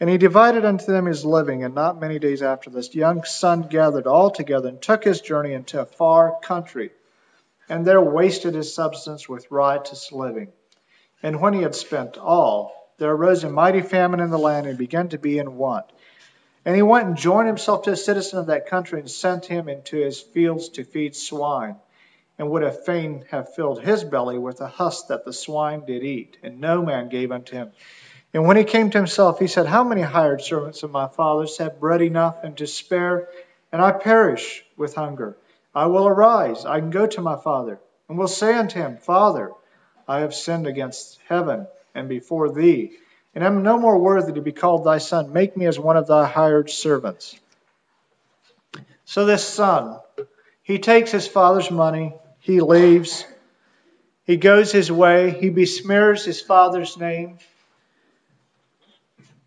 And 0.00 0.08
he 0.08 0.18
divided 0.18 0.64
unto 0.64 0.86
them 0.86 1.06
his 1.06 1.24
living. 1.24 1.64
And 1.64 1.74
not 1.74 2.00
many 2.00 2.18
days 2.18 2.42
after 2.42 2.70
this, 2.70 2.88
the 2.88 3.00
young 3.00 3.24
son 3.24 3.68
gathered 3.68 4.06
all 4.06 4.30
together 4.30 4.68
and 4.68 4.80
took 4.80 5.04
his 5.04 5.20
journey 5.20 5.52
into 5.52 5.80
a 5.80 5.86
far 5.86 6.38
country. 6.40 6.90
And 7.68 7.86
there 7.86 8.00
wasted 8.00 8.54
his 8.54 8.74
substance 8.74 9.28
with 9.28 9.50
riotous 9.50 10.12
living. 10.12 10.52
And 11.22 11.40
when 11.40 11.54
he 11.54 11.62
had 11.62 11.74
spent 11.74 12.16
all, 12.16 12.90
there 12.98 13.12
arose 13.12 13.44
a 13.44 13.50
mighty 13.50 13.82
famine 13.82 14.20
in 14.20 14.30
the 14.30 14.38
land 14.38 14.66
and 14.66 14.78
began 14.78 15.08
to 15.10 15.18
be 15.18 15.38
in 15.38 15.56
want. 15.56 15.86
And 16.64 16.74
he 16.74 16.82
went 16.82 17.06
and 17.06 17.16
joined 17.16 17.46
himself 17.46 17.82
to 17.82 17.92
a 17.92 17.96
citizen 17.96 18.38
of 18.38 18.46
that 18.46 18.66
country 18.66 19.00
and 19.00 19.10
sent 19.10 19.46
him 19.46 19.68
into 19.68 19.96
his 19.96 20.20
fields 20.20 20.70
to 20.70 20.84
feed 20.84 21.14
swine, 21.14 21.76
and 22.38 22.50
would 22.50 22.62
have 22.62 22.84
fain 22.84 23.24
have 23.30 23.54
filled 23.54 23.82
his 23.82 24.04
belly 24.04 24.38
with 24.38 24.58
the 24.58 24.66
husk 24.66 25.08
that 25.08 25.24
the 25.24 25.32
swine 25.32 25.84
did 25.86 26.04
eat, 26.04 26.36
and 26.42 26.60
no 26.60 26.82
man 26.82 27.08
gave 27.08 27.32
unto 27.32 27.56
him. 27.56 27.72
And 28.34 28.46
when 28.46 28.56
he 28.56 28.64
came 28.64 28.90
to 28.90 28.98
himself, 28.98 29.38
he 29.38 29.46
said, 29.46 29.66
How 29.66 29.84
many 29.84 30.02
hired 30.02 30.42
servants 30.42 30.82
of 30.82 30.90
my 30.90 31.08
father's 31.08 31.56
have 31.58 31.80
bread 31.80 32.02
enough 32.02 32.36
and 32.42 32.56
to 32.58 32.66
spare, 32.66 33.28
and 33.72 33.80
I 33.80 33.92
perish 33.92 34.64
with 34.76 34.94
hunger? 34.94 35.36
I 35.74 35.86
will 35.86 36.06
arise, 36.06 36.64
I 36.64 36.80
can 36.80 36.90
go 36.90 37.06
to 37.06 37.20
my 37.20 37.36
father, 37.36 37.78
and 38.08 38.18
will 38.18 38.28
say 38.28 38.54
unto 38.54 38.78
him, 38.78 38.98
Father, 38.98 39.52
I 40.08 40.20
have 40.20 40.34
sinned 40.34 40.66
against 40.66 41.18
heaven 41.28 41.66
and 41.94 42.08
before 42.08 42.52
thee 42.52 42.92
and 43.36 43.44
am 43.44 43.62
no 43.62 43.78
more 43.78 43.98
worthy 43.98 44.32
to 44.32 44.40
be 44.40 44.50
called 44.50 44.84
thy 44.84 44.96
son. 44.96 45.30
Make 45.30 45.58
me 45.58 45.66
as 45.66 45.78
one 45.78 45.98
of 45.98 46.06
thy 46.06 46.24
hired 46.24 46.70
servants. 46.70 47.38
So 49.04 49.26
this 49.26 49.44
son, 49.44 50.00
he 50.62 50.78
takes 50.78 51.10
his 51.10 51.28
father's 51.28 51.70
money, 51.70 52.14
he 52.46 52.60
leaves, 52.60 53.26
he 54.22 54.36
goes 54.36 54.70
his 54.70 54.90
way, 54.92 55.32
he 55.32 55.50
besmears 55.50 56.24
his 56.24 56.40
father's 56.40 56.96
name. 56.96 57.38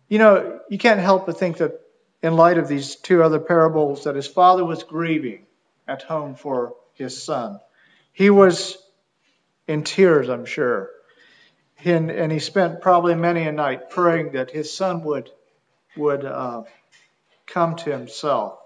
You 0.08 0.18
know, 0.18 0.60
you 0.68 0.76
can't 0.76 1.00
help 1.00 1.24
but 1.24 1.38
think 1.38 1.56
that 1.56 1.80
in 2.22 2.36
light 2.36 2.58
of 2.58 2.68
these 2.68 2.96
two 2.96 3.22
other 3.22 3.38
parables, 3.38 4.04
that 4.04 4.16
his 4.16 4.26
father 4.26 4.66
was 4.66 4.82
grieving 4.82 5.46
at 5.88 6.02
home 6.02 6.34
for 6.34 6.74
his 6.92 7.22
son. 7.22 7.58
He 8.12 8.28
was 8.28 8.76
in 9.66 9.82
tears, 9.82 10.28
I'm 10.28 10.44
sure. 10.44 10.90
And, 11.82 12.10
and 12.10 12.30
he 12.30 12.38
spent 12.38 12.82
probably 12.82 13.14
many 13.14 13.44
a 13.44 13.52
night 13.52 13.88
praying 13.88 14.32
that 14.32 14.50
his 14.50 14.70
son 14.70 15.04
would, 15.04 15.30
would 15.96 16.26
uh, 16.26 16.64
come 17.46 17.76
to 17.76 17.90
himself. 17.90 18.59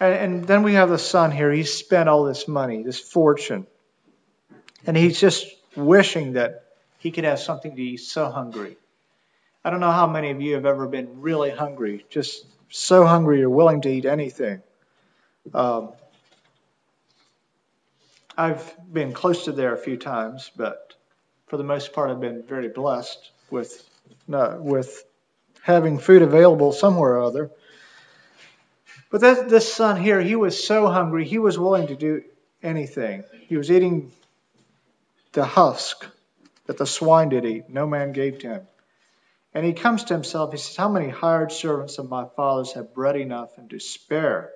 And, 0.00 0.14
and 0.14 0.44
then 0.44 0.62
we 0.62 0.74
have 0.74 0.88
the 0.88 0.98
son 0.98 1.30
here. 1.30 1.52
He 1.52 1.64
spent 1.64 2.08
all 2.08 2.24
this 2.24 2.48
money, 2.48 2.82
this 2.82 2.98
fortune. 2.98 3.66
And 4.86 4.96
he's 4.96 5.18
just 5.18 5.46
wishing 5.76 6.34
that 6.34 6.64
he 6.98 7.10
could 7.10 7.24
have 7.24 7.40
something 7.40 7.74
to 7.76 7.82
eat, 7.82 7.98
so 7.98 8.30
hungry. 8.30 8.76
I 9.64 9.70
don't 9.70 9.80
know 9.80 9.92
how 9.92 10.06
many 10.06 10.30
of 10.30 10.40
you 10.40 10.54
have 10.54 10.66
ever 10.66 10.86
been 10.86 11.20
really 11.20 11.50
hungry, 11.50 12.04
just 12.10 12.44
so 12.68 13.06
hungry 13.06 13.38
you're 13.38 13.50
willing 13.50 13.80
to 13.82 13.88
eat 13.88 14.04
anything. 14.04 14.62
Um, 15.52 15.92
I've 18.36 18.74
been 18.92 19.12
close 19.12 19.44
to 19.44 19.52
there 19.52 19.74
a 19.74 19.78
few 19.78 19.96
times, 19.96 20.50
but 20.56 20.94
for 21.46 21.56
the 21.56 21.64
most 21.64 21.92
part, 21.92 22.10
I've 22.10 22.20
been 22.20 22.42
very 22.42 22.68
blessed 22.68 23.30
with 23.50 23.88
uh, 24.32 24.56
with 24.58 25.04
having 25.62 25.98
food 25.98 26.22
available 26.22 26.72
somewhere 26.72 27.14
or 27.14 27.22
other. 27.22 27.50
But 29.14 29.20
that, 29.20 29.48
this 29.48 29.72
son 29.72 30.02
here, 30.02 30.20
he 30.20 30.34
was 30.34 30.66
so 30.66 30.88
hungry, 30.88 31.24
he 31.24 31.38
was 31.38 31.56
willing 31.56 31.86
to 31.86 31.94
do 31.94 32.24
anything. 32.64 33.22
He 33.46 33.56
was 33.56 33.70
eating 33.70 34.10
the 35.30 35.44
husk 35.44 36.04
that 36.66 36.78
the 36.78 36.84
swine 36.84 37.28
did 37.28 37.44
eat. 37.44 37.70
No 37.70 37.86
man 37.86 38.10
gave 38.10 38.40
to 38.40 38.48
him. 38.48 38.62
And 39.54 39.64
he 39.64 39.72
comes 39.72 40.02
to 40.02 40.14
himself. 40.14 40.50
He 40.50 40.56
says, 40.56 40.74
How 40.74 40.88
many 40.88 41.10
hired 41.10 41.52
servants 41.52 41.98
of 41.98 42.10
my 42.10 42.24
father's 42.34 42.72
have 42.72 42.92
bread 42.92 43.14
enough 43.14 43.56
and 43.56 43.70
to 43.70 43.78
spare? 43.78 44.50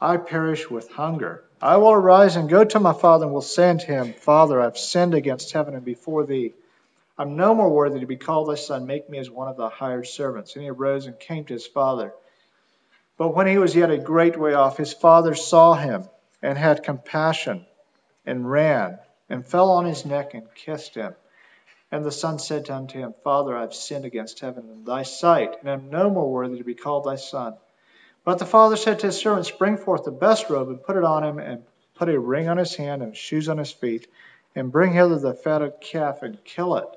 I 0.00 0.16
perish 0.16 0.68
with 0.68 0.90
hunger. 0.90 1.44
I 1.60 1.76
will 1.76 1.92
arise 1.92 2.34
and 2.34 2.50
go 2.50 2.64
to 2.64 2.80
my 2.80 2.92
father 2.92 3.26
and 3.26 3.32
will 3.32 3.42
say 3.42 3.70
unto 3.70 3.86
him, 3.86 4.12
Father, 4.12 4.60
I've 4.60 4.76
sinned 4.76 5.14
against 5.14 5.52
heaven 5.52 5.76
and 5.76 5.84
before 5.84 6.26
thee. 6.26 6.52
I'm 7.16 7.36
no 7.36 7.54
more 7.54 7.70
worthy 7.70 8.00
to 8.00 8.06
be 8.06 8.16
called 8.16 8.48
thy 8.48 8.56
son. 8.56 8.88
Make 8.88 9.08
me 9.08 9.18
as 9.18 9.30
one 9.30 9.46
of 9.46 9.56
thy 9.56 9.70
hired 9.70 10.08
servants. 10.08 10.56
And 10.56 10.64
he 10.64 10.70
arose 10.70 11.06
and 11.06 11.16
came 11.16 11.44
to 11.44 11.52
his 11.52 11.68
father. 11.68 12.12
But 13.22 13.36
when 13.36 13.46
he 13.46 13.56
was 13.56 13.76
yet 13.76 13.92
a 13.92 13.98
great 13.98 14.36
way 14.36 14.52
off, 14.52 14.78
his 14.78 14.92
father 14.92 15.36
saw 15.36 15.74
him 15.74 16.08
and 16.42 16.58
had 16.58 16.82
compassion 16.82 17.64
and 18.26 18.50
ran 18.50 18.98
and 19.28 19.46
fell 19.46 19.70
on 19.70 19.84
his 19.84 20.04
neck 20.04 20.34
and 20.34 20.52
kissed 20.56 20.96
him. 20.96 21.14
And 21.92 22.04
the 22.04 22.10
son 22.10 22.40
said 22.40 22.68
unto 22.68 22.98
him, 22.98 23.14
Father, 23.22 23.56
I 23.56 23.60
have 23.60 23.74
sinned 23.74 24.04
against 24.04 24.40
heaven 24.40 24.68
and 24.68 24.84
thy 24.84 25.04
sight, 25.04 25.54
and 25.60 25.68
am 25.70 25.88
no 25.88 26.10
more 26.10 26.32
worthy 26.32 26.58
to 26.58 26.64
be 26.64 26.74
called 26.74 27.04
thy 27.04 27.14
son. 27.14 27.54
But 28.24 28.40
the 28.40 28.44
father 28.44 28.74
said 28.74 28.98
to 28.98 29.06
his 29.06 29.18
servants, 29.18 29.52
Bring 29.52 29.76
forth 29.76 30.02
the 30.02 30.10
best 30.10 30.50
robe 30.50 30.70
and 30.70 30.82
put 30.82 30.96
it 30.96 31.04
on 31.04 31.22
him, 31.22 31.38
and 31.38 31.62
put 31.94 32.08
a 32.08 32.18
ring 32.18 32.48
on 32.48 32.56
his 32.56 32.74
hand 32.74 33.04
and 33.04 33.16
shoes 33.16 33.48
on 33.48 33.58
his 33.58 33.70
feet, 33.70 34.08
and 34.56 34.72
bring 34.72 34.94
hither 34.94 35.20
the 35.20 35.34
fatted 35.34 35.74
calf 35.80 36.22
and 36.24 36.42
kill 36.42 36.74
it. 36.74 36.88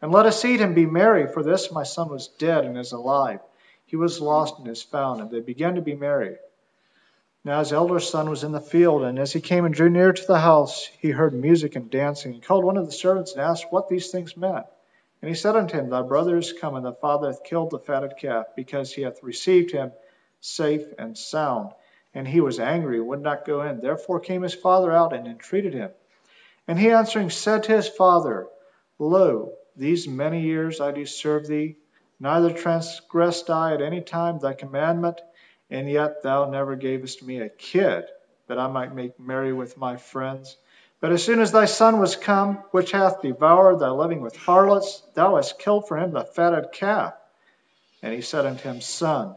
And 0.00 0.10
let 0.10 0.24
us 0.24 0.42
eat 0.42 0.62
and 0.62 0.74
be 0.74 0.86
merry, 0.86 1.30
for 1.30 1.42
this 1.42 1.70
my 1.70 1.82
son 1.82 2.08
was 2.08 2.28
dead 2.28 2.64
and 2.64 2.78
is 2.78 2.92
alive. 2.92 3.40
He 3.86 3.96
was 3.96 4.20
lost 4.20 4.58
and 4.58 4.68
is 4.68 4.82
found. 4.82 5.20
And 5.20 5.30
they 5.30 5.40
began 5.40 5.76
to 5.76 5.82
be 5.82 5.94
merry. 5.94 6.36
Now 7.44 7.60
his 7.60 7.72
elder 7.72 8.00
son 8.00 8.28
was 8.28 8.42
in 8.42 8.50
the 8.50 8.60
field, 8.60 9.04
and 9.04 9.20
as 9.20 9.32
he 9.32 9.40
came 9.40 9.64
and 9.64 9.72
drew 9.72 9.88
near 9.88 10.12
to 10.12 10.26
the 10.26 10.40
house, 10.40 10.88
he 10.98 11.10
heard 11.10 11.32
music 11.32 11.76
and 11.76 11.88
dancing. 11.88 12.32
He 12.32 12.40
called 12.40 12.64
one 12.64 12.76
of 12.76 12.86
the 12.86 12.92
servants 12.92 13.32
and 13.32 13.40
asked 13.40 13.66
what 13.70 13.88
these 13.88 14.10
things 14.10 14.36
meant. 14.36 14.66
And 15.22 15.28
he 15.28 15.36
said 15.36 15.54
unto 15.54 15.78
him, 15.78 15.88
Thy 15.88 16.02
brother 16.02 16.36
is 16.36 16.52
come, 16.52 16.74
and 16.74 16.84
thy 16.84 16.92
father 17.00 17.28
hath 17.28 17.44
killed 17.44 17.70
the 17.70 17.78
fatted 17.78 18.14
calf, 18.18 18.46
because 18.56 18.92
he 18.92 19.02
hath 19.02 19.22
received 19.22 19.70
him 19.70 19.92
safe 20.40 20.82
and 20.98 21.16
sound. 21.16 21.70
And 22.12 22.26
he 22.26 22.40
was 22.40 22.58
angry, 22.58 22.98
and 22.98 23.06
would 23.06 23.22
not 23.22 23.44
go 23.44 23.62
in. 23.62 23.80
Therefore 23.80 24.18
came 24.18 24.42
his 24.42 24.54
father 24.54 24.90
out 24.90 25.12
and 25.12 25.28
entreated 25.28 25.72
him. 25.72 25.90
And 26.66 26.80
he 26.80 26.90
answering 26.90 27.30
said 27.30 27.62
to 27.64 27.76
his 27.76 27.88
father, 27.88 28.48
Lo, 28.98 29.52
these 29.76 30.08
many 30.08 30.40
years 30.40 30.80
I 30.80 30.90
do 30.90 31.06
serve 31.06 31.46
thee, 31.46 31.76
neither 32.18 32.52
transgressed 32.52 33.50
I 33.50 33.74
at 33.74 33.82
any 33.82 34.00
time 34.00 34.38
thy 34.38 34.54
commandment, 34.54 35.20
and 35.70 35.90
yet 35.90 36.22
thou 36.22 36.48
never 36.48 36.76
gavest 36.76 37.22
me 37.22 37.40
a 37.40 37.48
kid, 37.48 38.04
that 38.46 38.58
I 38.58 38.68
might 38.68 38.94
make 38.94 39.18
merry 39.18 39.52
with 39.52 39.76
my 39.76 39.96
friends. 39.96 40.56
But 41.00 41.12
as 41.12 41.22
soon 41.22 41.40
as 41.40 41.52
thy 41.52 41.66
son 41.66 41.98
was 41.98 42.16
come, 42.16 42.56
which 42.70 42.92
hath 42.92 43.20
devoured 43.20 43.80
thy 43.80 43.90
living 43.90 44.20
with 44.20 44.36
harlots, 44.36 45.02
thou 45.14 45.36
hast 45.36 45.58
killed 45.58 45.88
for 45.88 45.98
him 45.98 46.12
the 46.12 46.24
fatted 46.24 46.72
calf. 46.72 47.14
And 48.02 48.14
he 48.14 48.22
said 48.22 48.46
unto 48.46 48.68
him, 48.68 48.80
Son, 48.80 49.36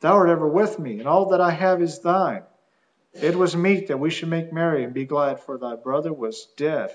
Thou 0.00 0.14
art 0.14 0.30
ever 0.30 0.48
with 0.48 0.78
me, 0.78 0.98
and 0.98 1.08
all 1.08 1.30
that 1.30 1.40
I 1.40 1.50
have 1.50 1.82
is 1.82 2.00
thine. 2.00 2.44
It 3.12 3.36
was 3.36 3.56
meet 3.56 3.88
that 3.88 4.00
we 4.00 4.10
should 4.10 4.28
make 4.28 4.52
merry 4.52 4.84
and 4.84 4.94
be 4.94 5.04
glad, 5.04 5.40
for 5.40 5.58
thy 5.58 5.76
brother 5.76 6.12
was 6.12 6.46
dead 6.56 6.90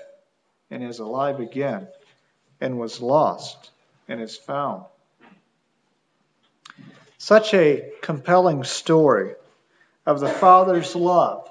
and 0.70 0.82
is 0.82 0.98
alive 0.98 1.40
again, 1.40 1.88
and 2.60 2.78
was 2.78 3.00
lost 3.00 3.70
and 4.10 4.20
is 4.20 4.36
found. 4.36 4.84
Such 7.16 7.54
a 7.54 7.92
compelling 8.02 8.64
story 8.64 9.34
of 10.04 10.20
the 10.20 10.28
father's 10.28 10.96
love, 10.96 11.48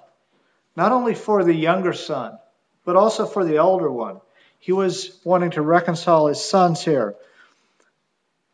not 0.76 0.91
only 0.91 1.15
for 1.15 1.43
the 1.43 1.54
younger 1.54 1.93
son, 1.93 2.38
but 2.86 2.95
also 2.95 3.26
for 3.26 3.45
the 3.45 3.58
older 3.58 3.91
one. 3.91 4.19
He 4.60 4.74
was 4.74 5.17
wanting 5.24 5.52
to 5.52 5.62
reconcile 5.62 6.28
his 6.28 6.43
sons 6.43 6.84
here. 6.84 7.15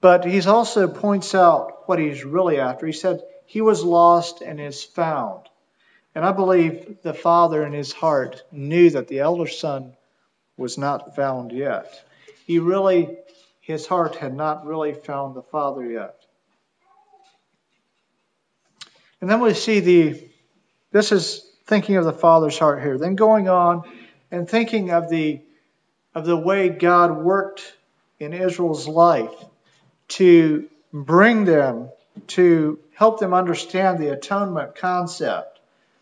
But 0.02 0.26
he 0.26 0.40
also 0.42 0.88
points 0.88 1.34
out 1.34 1.88
what 1.88 1.98
he's 1.98 2.24
really 2.24 2.60
after. 2.60 2.86
He 2.86 2.94
said, 2.94 3.24
He 3.46 3.62
was 3.62 3.84
lost 3.84 4.42
and 4.42 4.60
is 4.60 4.84
found. 4.84 5.50
And 6.14 6.24
I 6.24 6.32
believe 6.32 6.98
the 7.02 7.14
father 7.14 7.66
in 7.66 7.74
his 7.74 7.92
heart 7.92 8.44
knew 8.52 8.92
that 8.92 9.08
the 9.08 9.20
elder 9.20 9.48
son 9.48 9.96
was 10.58 10.78
not 10.78 11.16
found 11.16 11.52
yet. 11.52 12.02
He 12.46 12.60
really, 12.60 13.18
his 13.66 13.88
heart 13.88 14.16
had 14.18 14.36
not 14.36 14.64
really 14.68 14.94
found 14.94 15.36
the 15.36 15.42
father 15.42 15.84
yet. 15.84 16.24
And 19.20 19.28
then 19.28 19.42
we 19.42 19.56
see 19.56 19.80
the, 19.80 20.24
this 20.92 21.12
is 21.12 21.44
thinking 21.66 21.96
of 21.96 22.06
the 22.06 22.14
father's 22.14 22.60
heart 22.60 22.84
here. 22.84 23.00
Then 23.00 23.16
going 23.16 23.50
on 23.50 23.82
and 24.30 24.48
thinking 24.48 24.92
of 24.92 25.10
the, 25.10 25.42
of 26.14 26.28
the 26.28 26.38
way 26.38 26.70
God 26.70 27.18
worked 27.18 27.76
in 28.20 28.34
Israel's 28.34 28.88
life 28.88 29.34
to 30.10 30.70
bring 30.94 31.46
them 31.46 31.90
to 32.28 32.78
help 32.94 33.20
them 33.20 33.34
understand 33.34 33.98
the 33.98 34.14
atonement 34.14 34.76
concept, 34.76 35.60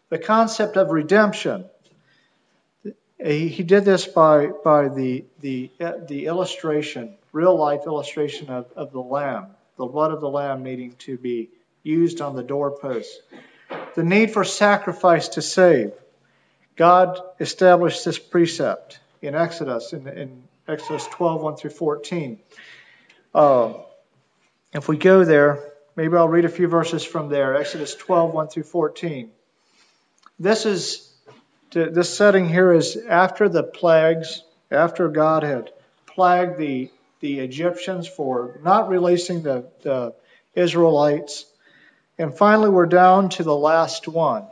the 0.09 0.19
concept 0.19 0.75
of 0.75 0.89
redemption. 0.89 1.63
He 3.23 3.63
did 3.63 3.85
this 3.85 4.05
by, 4.05 4.47
by 4.47 4.89
the, 4.89 5.23
the, 5.39 5.71
the 5.79 6.25
illustration, 6.25 7.15
real 7.33 7.57
life 7.57 7.81
illustration 7.85 8.49
of, 8.49 8.71
of 8.75 8.93
the 8.93 9.01
lamb, 9.01 9.47
the 9.77 9.85
blood 9.85 10.11
of 10.11 10.21
the 10.21 10.29
lamb 10.29 10.63
needing 10.63 10.93
to 10.99 11.17
be 11.17 11.49
used 11.83 12.21
on 12.21 12.35
the 12.35 12.43
doorposts. 12.43 13.19
The 13.95 14.03
need 14.03 14.31
for 14.31 14.45
sacrifice 14.45 15.29
to 15.29 15.41
save. 15.41 15.91
God 16.75 17.19
established 17.39 18.05
this 18.05 18.17
precept 18.17 18.99
in 19.21 19.35
Exodus, 19.35 19.93
in, 19.93 20.07
in 20.07 20.43
Exodus 20.67 21.05
12, 21.07 21.41
1 21.41 21.55
through 21.57 21.69
14. 21.71 22.39
Uh, 23.35 23.73
if 24.73 24.87
we 24.87 24.97
go 24.97 25.25
there, 25.25 25.73
maybe 25.95 26.15
I'll 26.15 26.29
read 26.29 26.45
a 26.45 26.49
few 26.49 26.67
verses 26.67 27.03
from 27.03 27.29
there 27.29 27.55
Exodus 27.55 27.95
12, 27.95 28.33
1 28.33 28.47
through 28.47 28.63
14. 28.63 29.29
This 30.39 30.65
is 30.65 31.09
this 31.71 32.15
setting 32.15 32.47
here 32.47 32.71
is 32.71 32.97
after 32.97 33.49
the 33.49 33.63
plagues, 33.63 34.43
after 34.69 35.09
God 35.09 35.41
had 35.43 35.71
plagued 36.05 36.57
the, 36.59 36.91
the 37.23 37.39
Egyptians 37.39 38.05
for 38.05 38.59
not 38.65 38.89
releasing 38.89 39.43
the, 39.43 39.71
the 39.81 40.13
Israelites. 40.55 41.45
And 42.17 42.37
finally, 42.37 42.69
we're 42.69 42.85
down 42.85 43.29
to 43.29 43.43
the 43.43 43.55
last 43.55 44.09
one. 44.09 44.45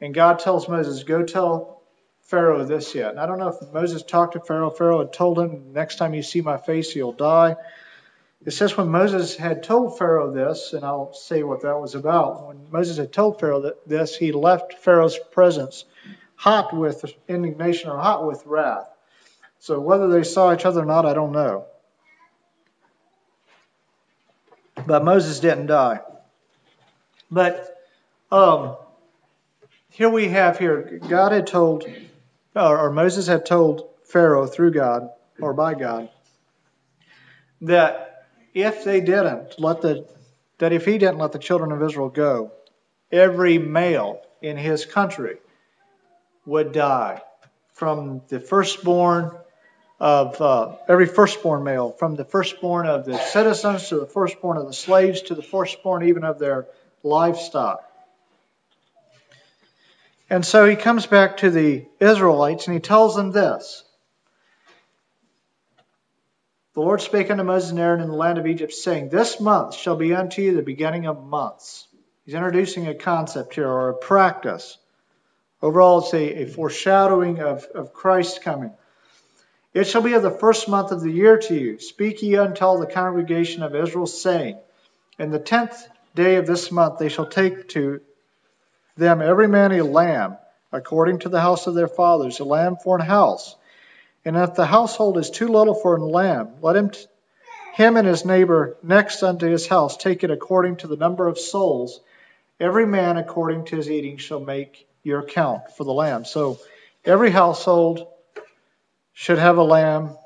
And 0.00 0.14
God 0.14 0.38
tells 0.38 0.66
Moses, 0.66 1.02
Go 1.02 1.24
tell 1.24 1.82
Pharaoh 2.22 2.64
this 2.64 2.94
yet. 2.94 3.10
And 3.10 3.20
I 3.20 3.26
don't 3.26 3.38
know 3.38 3.48
if 3.48 3.72
Moses 3.74 4.02
talked 4.02 4.32
to 4.32 4.40
Pharaoh. 4.40 4.70
Pharaoh 4.70 5.00
had 5.00 5.12
told 5.12 5.38
him, 5.38 5.74
Next 5.74 5.96
time 5.96 6.14
you 6.14 6.22
see 6.22 6.40
my 6.40 6.56
face, 6.56 6.96
you'll 6.96 7.12
die. 7.12 7.56
It 8.46 8.52
says 8.52 8.74
when 8.74 8.88
Moses 8.88 9.36
had 9.36 9.62
told 9.62 9.98
Pharaoh 9.98 10.32
this, 10.32 10.72
and 10.72 10.82
I'll 10.82 11.12
say 11.12 11.42
what 11.42 11.60
that 11.60 11.78
was 11.78 11.94
about. 11.94 12.48
When 12.48 12.70
Moses 12.70 12.96
had 12.96 13.12
told 13.12 13.38
Pharaoh 13.38 13.72
this, 13.86 14.16
he 14.16 14.32
left 14.32 14.78
Pharaoh's 14.78 15.18
presence 15.32 15.84
hot 16.36 16.74
with 16.74 17.04
indignation 17.28 17.90
or 17.90 17.98
hot 17.98 18.26
with 18.26 18.46
wrath. 18.46 18.88
So 19.58 19.78
whether 19.78 20.08
they 20.08 20.22
saw 20.22 20.54
each 20.54 20.64
other 20.64 20.80
or 20.80 20.86
not, 20.86 21.04
I 21.04 21.12
don't 21.12 21.32
know. 21.32 21.66
But 24.86 25.04
Moses 25.04 25.40
didn't 25.40 25.66
die. 25.66 26.00
But 27.30 27.76
um, 28.30 28.76
here 29.90 30.10
we 30.10 30.28
have 30.28 30.58
here, 30.58 31.00
God 31.08 31.32
had 31.32 31.46
told, 31.46 31.84
or 32.54 32.90
Moses 32.90 33.26
had 33.26 33.46
told 33.46 33.88
Pharaoh 34.04 34.46
through 34.46 34.72
God, 34.72 35.10
or 35.40 35.52
by 35.52 35.74
God, 35.74 36.10
that 37.62 38.26
if 38.52 38.84
they 38.84 39.00
didn't 39.00 39.58
let 39.58 39.80
the 39.80 40.06
that 40.58 40.72
if 40.72 40.84
he 40.84 40.98
didn't 40.98 41.18
let 41.18 41.32
the 41.32 41.38
children 41.38 41.72
of 41.72 41.82
Israel 41.82 42.08
go, 42.08 42.52
every 43.10 43.58
male 43.58 44.22
in 44.40 44.56
his 44.56 44.84
country 44.84 45.38
would 46.46 46.72
die, 46.72 47.20
from 47.72 48.22
the 48.28 48.38
firstborn 48.38 49.32
of 50.00 50.40
uh, 50.40 50.76
every 50.88 51.06
firstborn 51.06 51.64
male, 51.64 51.92
from 51.92 52.14
the 52.16 52.24
firstborn 52.24 52.86
of 52.86 53.04
the 53.04 53.18
citizens 53.18 53.88
to 53.88 54.00
the 54.00 54.06
firstborn 54.06 54.56
of 54.56 54.66
the 54.66 54.72
slaves 54.72 55.22
to 55.22 55.34
the 55.34 55.42
firstborn 55.42 56.08
even 56.08 56.24
of 56.24 56.38
their 56.38 56.66
livestock. 57.02 57.82
And 60.28 60.44
so 60.44 60.66
he 60.66 60.76
comes 60.76 61.06
back 61.06 61.38
to 61.38 61.50
the 61.50 61.86
Israelites 62.00 62.66
and 62.66 62.74
he 62.74 62.80
tells 62.80 63.14
them 63.14 63.30
this 63.30 63.84
the 66.74 66.80
Lord 66.80 67.00
spake 67.00 67.30
unto 67.30 67.44
Moses 67.44 67.70
and 67.70 67.78
Aaron 67.78 68.00
in 68.00 68.08
the 68.08 68.16
land 68.16 68.36
of 68.36 68.48
Egypt, 68.48 68.72
saying, 68.72 69.08
This 69.08 69.38
month 69.38 69.76
shall 69.76 69.94
be 69.94 70.12
unto 70.12 70.42
you 70.42 70.56
the 70.56 70.62
beginning 70.62 71.06
of 71.06 71.24
months. 71.24 71.86
He's 72.24 72.34
introducing 72.34 72.88
a 72.88 72.94
concept 72.94 73.54
here 73.54 73.68
or 73.68 73.90
a 73.90 73.94
practice. 73.94 74.76
Overall, 75.62 76.00
it's 76.00 76.12
a, 76.12 76.42
a 76.42 76.46
foreshadowing 76.46 77.40
of, 77.40 77.64
of 77.66 77.92
Christ 77.92 78.42
coming. 78.42 78.72
It 79.74 79.88
shall 79.88 80.02
be 80.02 80.12
of 80.14 80.22
the 80.22 80.30
first 80.30 80.68
month 80.68 80.92
of 80.92 81.00
the 81.00 81.10
year 81.10 81.36
to 81.36 81.54
you. 81.54 81.80
Speak 81.80 82.22
ye 82.22 82.36
unto 82.36 82.78
the 82.78 82.86
congregation 82.86 83.64
of 83.64 83.74
Israel, 83.74 84.06
saying, 84.06 84.56
In 85.18 85.32
the 85.32 85.40
tenth 85.40 85.88
day 86.14 86.36
of 86.36 86.46
this 86.46 86.70
month 86.70 87.00
they 87.00 87.08
shall 87.08 87.26
take 87.26 87.68
to 87.70 88.00
them 88.96 89.20
every 89.20 89.48
man 89.48 89.72
a 89.72 89.82
lamb, 89.82 90.38
according 90.70 91.18
to 91.20 91.28
the 91.28 91.40
house 91.40 91.66
of 91.66 91.74
their 91.74 91.88
fathers, 91.88 92.38
a 92.38 92.44
lamb 92.44 92.76
for 92.76 92.96
an 92.96 93.04
house. 93.04 93.56
And 94.24 94.36
if 94.36 94.54
the 94.54 94.64
household 94.64 95.18
is 95.18 95.30
too 95.30 95.48
little 95.48 95.74
for 95.74 95.96
a 95.96 96.04
lamb, 96.04 96.50
let 96.62 96.76
him, 96.76 96.90
t- 96.90 97.06
him 97.74 97.96
and 97.96 98.06
his 98.06 98.24
neighbor 98.24 98.76
next 98.80 99.24
unto 99.24 99.48
his 99.48 99.66
house 99.66 99.96
take 99.96 100.22
it 100.22 100.30
according 100.30 100.76
to 100.76 100.86
the 100.86 100.96
number 100.96 101.26
of 101.26 101.36
souls. 101.36 102.00
Every 102.60 102.86
man 102.86 103.16
according 103.16 103.64
to 103.66 103.76
his 103.76 103.90
eating 103.90 104.18
shall 104.18 104.38
make 104.38 104.86
your 105.02 105.24
count 105.24 105.72
for 105.76 105.82
the 105.82 105.92
lamb. 105.92 106.24
So 106.24 106.60
every 107.04 107.30
household 107.30 108.06
should 109.14 109.38
have 109.38 109.56
a 109.56 109.62
lamb, 109.62 110.16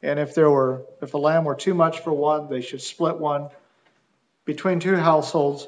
and 0.00 0.18
if 0.18 0.34
there 0.34 0.48
were 0.48 0.86
if 1.02 1.12
a 1.12 1.18
lamb 1.18 1.44
were 1.44 1.56
too 1.56 1.74
much 1.74 2.00
for 2.00 2.12
one, 2.12 2.48
they 2.48 2.60
should 2.60 2.80
split 2.80 3.18
one 3.18 3.50
between 4.44 4.80
two 4.80 4.96
households. 4.96 5.66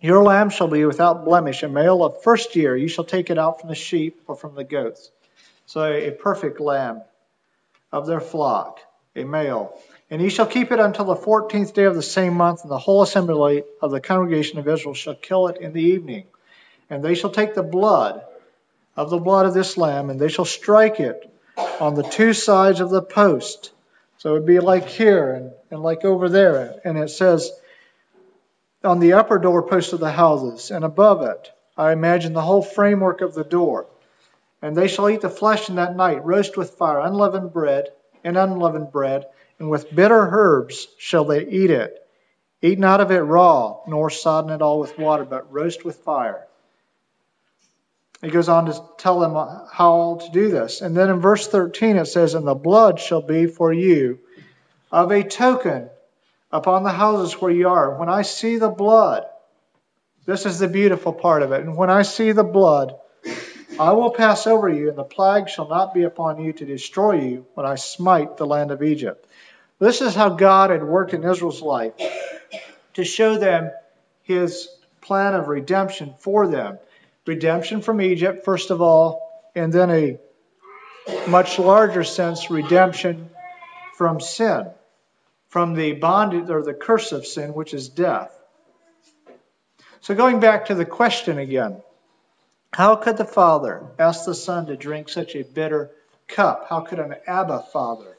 Your 0.00 0.22
lamb 0.22 0.50
shall 0.50 0.68
be 0.68 0.84
without 0.84 1.24
blemish, 1.24 1.62
a 1.62 1.68
male 1.68 2.04
of 2.04 2.22
first 2.22 2.56
year. 2.56 2.76
You 2.76 2.88
shall 2.88 3.04
take 3.04 3.30
it 3.30 3.38
out 3.38 3.60
from 3.60 3.68
the 3.68 3.74
sheep 3.74 4.22
or 4.26 4.36
from 4.36 4.54
the 4.54 4.64
goats. 4.64 5.10
So 5.66 5.84
a 5.84 6.10
perfect 6.10 6.60
lamb 6.60 7.02
of 7.90 8.06
their 8.06 8.20
flock, 8.20 8.80
a 9.16 9.24
male. 9.24 9.78
And 10.10 10.22
ye 10.22 10.28
shall 10.28 10.46
keep 10.46 10.70
it 10.70 10.78
until 10.78 11.06
the 11.06 11.16
fourteenth 11.16 11.74
day 11.74 11.84
of 11.84 11.94
the 11.94 12.02
same 12.02 12.34
month, 12.34 12.62
and 12.62 12.70
the 12.70 12.78
whole 12.78 13.02
assembly 13.02 13.64
of 13.82 13.90
the 13.90 14.00
congregation 14.00 14.58
of 14.58 14.68
Israel 14.68 14.94
shall 14.94 15.14
kill 15.14 15.48
it 15.48 15.56
in 15.56 15.72
the 15.72 15.82
evening. 15.82 16.26
And 16.88 17.02
they 17.02 17.14
shall 17.14 17.30
take 17.30 17.54
the 17.54 17.62
blood 17.62 18.22
of 18.96 19.10
the 19.10 19.18
blood 19.18 19.46
of 19.46 19.54
this 19.54 19.76
lamb, 19.76 20.10
and 20.10 20.20
they 20.20 20.28
shall 20.28 20.44
strike 20.44 21.00
it 21.00 21.33
on 21.56 21.94
the 21.94 22.02
two 22.02 22.32
sides 22.32 22.80
of 22.80 22.90
the 22.90 23.02
post. 23.02 23.72
So 24.18 24.30
it 24.30 24.32
would 24.34 24.46
be 24.46 24.60
like 24.60 24.88
here 24.88 25.32
and, 25.32 25.52
and 25.70 25.82
like 25.82 26.04
over 26.04 26.28
there. 26.28 26.80
And 26.84 26.98
it 26.98 27.10
says, 27.10 27.50
on 28.82 28.98
the 28.98 29.14
upper 29.14 29.38
doorpost 29.38 29.92
of 29.92 30.00
the 30.00 30.10
houses, 30.10 30.70
and 30.70 30.84
above 30.84 31.22
it, 31.22 31.50
I 31.76 31.92
imagine 31.92 32.32
the 32.32 32.42
whole 32.42 32.62
framework 32.62 33.20
of 33.20 33.34
the 33.34 33.44
door. 33.44 33.86
And 34.62 34.76
they 34.76 34.88
shall 34.88 35.10
eat 35.10 35.20
the 35.20 35.30
flesh 35.30 35.68
in 35.68 35.76
that 35.76 35.96
night, 35.96 36.24
roast 36.24 36.56
with 36.56 36.70
fire, 36.70 37.00
unleavened 37.00 37.52
bread, 37.52 37.88
and 38.22 38.38
unleavened 38.38 38.92
bread, 38.92 39.26
and 39.58 39.68
with 39.68 39.94
bitter 39.94 40.28
herbs 40.30 40.88
shall 40.98 41.24
they 41.24 41.46
eat 41.46 41.70
it. 41.70 42.00
Eat 42.62 42.78
not 42.78 43.00
of 43.00 43.10
it 43.10 43.18
raw, 43.18 43.80
nor 43.86 44.08
sodden 44.08 44.50
it 44.50 44.62
all 44.62 44.80
with 44.80 44.98
water, 44.98 45.24
but 45.24 45.52
roast 45.52 45.84
with 45.84 45.96
fire. 45.96 46.46
He 48.24 48.30
goes 48.30 48.48
on 48.48 48.66
to 48.66 48.82
tell 48.96 49.20
them 49.20 49.34
how 49.70 50.18
to 50.22 50.30
do 50.32 50.50
this. 50.50 50.80
And 50.80 50.96
then 50.96 51.10
in 51.10 51.20
verse 51.20 51.46
13 51.46 51.96
it 51.96 52.06
says, 52.06 52.34
And 52.34 52.46
the 52.46 52.54
blood 52.54 52.98
shall 52.98 53.22
be 53.22 53.46
for 53.46 53.72
you 53.72 54.18
of 54.90 55.10
a 55.10 55.22
token 55.22 55.90
upon 56.50 56.84
the 56.84 56.92
houses 56.92 57.40
where 57.40 57.50
you 57.50 57.68
are. 57.68 57.98
When 57.98 58.08
I 58.08 58.22
see 58.22 58.56
the 58.56 58.70
blood, 58.70 59.24
this 60.24 60.46
is 60.46 60.58
the 60.58 60.68
beautiful 60.68 61.12
part 61.12 61.42
of 61.42 61.52
it. 61.52 61.60
And 61.60 61.76
when 61.76 61.90
I 61.90 62.02
see 62.02 62.32
the 62.32 62.44
blood, 62.44 62.94
I 63.78 63.92
will 63.92 64.12
pass 64.12 64.46
over 64.46 64.68
you, 64.68 64.88
and 64.88 64.96
the 64.96 65.04
plague 65.04 65.48
shall 65.48 65.68
not 65.68 65.92
be 65.92 66.04
upon 66.04 66.42
you 66.42 66.52
to 66.52 66.64
destroy 66.64 67.20
you 67.20 67.46
when 67.54 67.66
I 67.66 67.74
smite 67.74 68.36
the 68.36 68.46
land 68.46 68.70
of 68.70 68.82
Egypt. 68.82 69.26
This 69.80 70.00
is 70.00 70.14
how 70.14 70.30
God 70.30 70.70
had 70.70 70.84
worked 70.84 71.12
in 71.12 71.24
Israel's 71.24 71.60
life 71.60 71.92
to 72.94 73.04
show 73.04 73.36
them 73.36 73.72
his 74.22 74.68
plan 75.00 75.34
of 75.34 75.48
redemption 75.48 76.14
for 76.20 76.46
them. 76.46 76.78
Redemption 77.26 77.80
from 77.80 78.00
Egypt, 78.00 78.44
first 78.44 78.70
of 78.70 78.82
all, 78.82 79.50
and 79.54 79.72
then 79.72 79.90
a 79.90 80.18
much 81.28 81.58
larger 81.58 82.04
sense, 82.04 82.50
redemption 82.50 83.30
from 83.96 84.20
sin, 84.20 84.70
from 85.48 85.74
the 85.74 85.92
bondage 85.92 86.50
or 86.50 86.62
the 86.62 86.74
curse 86.74 87.12
of 87.12 87.26
sin, 87.26 87.54
which 87.54 87.72
is 87.72 87.88
death. 87.88 88.30
So, 90.00 90.14
going 90.14 90.40
back 90.40 90.66
to 90.66 90.74
the 90.74 90.84
question 90.84 91.38
again 91.38 91.82
how 92.74 92.96
could 92.96 93.16
the 93.16 93.24
Father 93.24 93.86
ask 94.00 94.24
the 94.24 94.34
Son 94.34 94.66
to 94.66 94.76
drink 94.76 95.08
such 95.08 95.36
a 95.36 95.44
bitter 95.44 95.92
cup? 96.26 96.66
How 96.68 96.80
could 96.80 96.98
an 96.98 97.14
Abba 97.24 97.66
Father, 97.72 98.18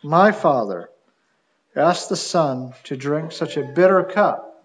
my 0.00 0.30
Father, 0.30 0.90
ask 1.74 2.08
the 2.08 2.14
Son 2.16 2.72
to 2.84 2.96
drink 2.96 3.32
such 3.32 3.56
a 3.56 3.64
bitter 3.64 4.04
cup? 4.04 4.64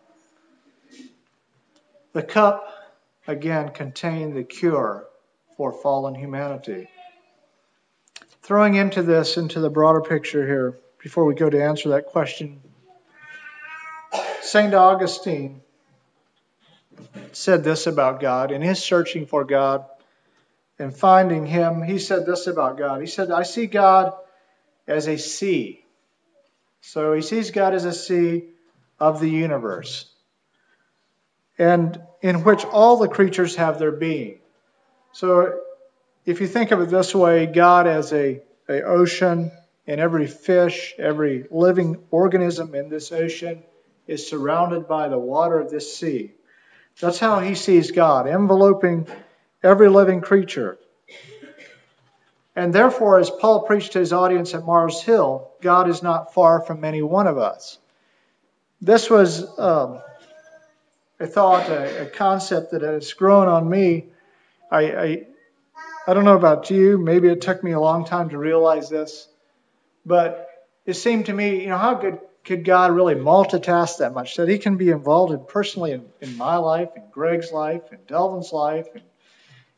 The 2.13 2.21
cup, 2.21 2.69
again, 3.27 3.69
contain 3.69 4.33
the 4.33 4.43
cure 4.43 5.07
for 5.57 5.71
fallen 5.71 6.15
humanity. 6.15 6.87
Throwing 8.43 8.75
into 8.75 9.01
this, 9.01 9.37
into 9.37 9.59
the 9.59 9.69
broader 9.69 10.01
picture 10.01 10.45
here, 10.45 10.77
before 11.01 11.25
we 11.25 11.35
go 11.35 11.49
to 11.49 11.63
answer 11.63 11.89
that 11.89 12.07
question, 12.07 12.61
St. 14.41 14.73
Augustine 14.73 15.61
said 17.31 17.63
this 17.63 17.87
about 17.87 18.19
God. 18.19 18.51
In 18.51 18.61
his 18.61 18.83
searching 18.83 19.25
for 19.25 19.43
God 19.43 19.85
and 20.77 20.95
finding 20.95 21.45
Him, 21.45 21.81
he 21.81 21.99
said 21.99 22.25
this 22.25 22.47
about 22.47 22.77
God. 22.77 23.01
He 23.01 23.07
said, 23.07 23.31
I 23.31 23.43
see 23.43 23.65
God 23.65 24.13
as 24.87 25.07
a 25.07 25.17
sea. 25.17 25.83
So 26.81 27.13
he 27.13 27.21
sees 27.21 27.51
God 27.51 27.73
as 27.73 27.85
a 27.85 27.93
sea 27.93 28.43
of 28.99 29.19
the 29.19 29.29
universe, 29.29 30.05
and 31.57 32.01
in 32.21 32.43
which 32.43 32.65
all 32.65 32.97
the 32.97 33.07
creatures 33.07 33.55
have 33.55 33.79
their 33.79 33.91
being. 33.91 34.39
So 35.11 35.59
if 36.25 36.41
you 36.41 36.47
think 36.47 36.71
of 36.71 36.81
it 36.81 36.89
this 36.89 37.13
way, 37.13 37.45
God 37.45 37.87
as 37.87 38.11
a, 38.11 38.41
a 38.67 38.81
ocean, 38.81 39.51
and 39.87 40.01
every 40.01 40.27
fish, 40.27 40.95
every 40.97 41.45
living 41.51 42.03
organism 42.11 42.73
in 42.75 42.89
this 42.89 43.11
ocean 43.11 43.63
is 44.07 44.27
surrounded 44.27 44.87
by 44.87 45.07
the 45.07 45.19
water 45.19 45.59
of 45.59 45.69
this 45.69 45.95
sea. 45.95 46.31
That's 46.99 47.19
how 47.19 47.39
he 47.39 47.55
sees 47.55 47.91
God, 47.91 48.27
enveloping 48.27 49.07
every 49.61 49.89
living 49.89 50.21
creature. 50.21 50.77
And 52.55 52.73
therefore, 52.73 53.19
as 53.19 53.29
Paul 53.29 53.63
preached 53.63 53.93
to 53.93 53.99
his 53.99 54.13
audience 54.13 54.53
at 54.53 54.65
Mars 54.65 55.01
Hill, 55.01 55.49
God 55.61 55.89
is 55.89 56.01
not 56.01 56.33
far 56.33 56.61
from 56.61 56.85
any 56.85 57.01
one 57.01 57.27
of 57.27 57.37
us. 57.37 57.77
This 58.81 59.09
was 59.09 59.45
um, 59.59 60.01
a 61.19 61.27
thought, 61.27 61.69
a, 61.69 62.03
a, 62.03 62.05
concept 62.07 62.71
that 62.71 62.81
has 62.81 63.13
grown 63.13 63.47
on 63.47 63.69
me. 63.69 64.07
I, 64.69 64.79
I, 64.79 65.27
I 66.07 66.13
don't 66.13 66.25
know 66.25 66.35
about 66.35 66.69
you, 66.69 66.97
maybe 66.97 67.29
it 67.29 67.41
took 67.41 67.63
me 67.63 67.71
a 67.71 67.79
long 67.79 68.05
time 68.05 68.29
to 68.29 68.37
realize 68.37 68.89
this, 68.89 69.27
but 70.05 70.49
it 70.85 70.95
seemed 70.95 71.27
to 71.27 71.33
me, 71.33 71.61
you 71.61 71.69
know, 71.69 71.77
how 71.77 71.95
good 71.95 72.19
could 72.43 72.63
God 72.63 72.91
really 72.91 73.15
multitask 73.15 73.97
that 73.97 74.13
much 74.13 74.35
that 74.35 74.47
He 74.47 74.59
can 74.59 74.77
be 74.77 74.91
involved 74.91 75.33
in 75.33 75.43
personally 75.45 75.93
in, 75.93 76.05
in 76.21 76.37
my 76.37 76.57
life, 76.57 76.89
in 76.95 77.03
Greg's 77.11 77.51
life, 77.51 77.81
in 77.91 77.97
Delvin's 78.07 78.53
life, 78.53 78.87
and, 78.93 79.03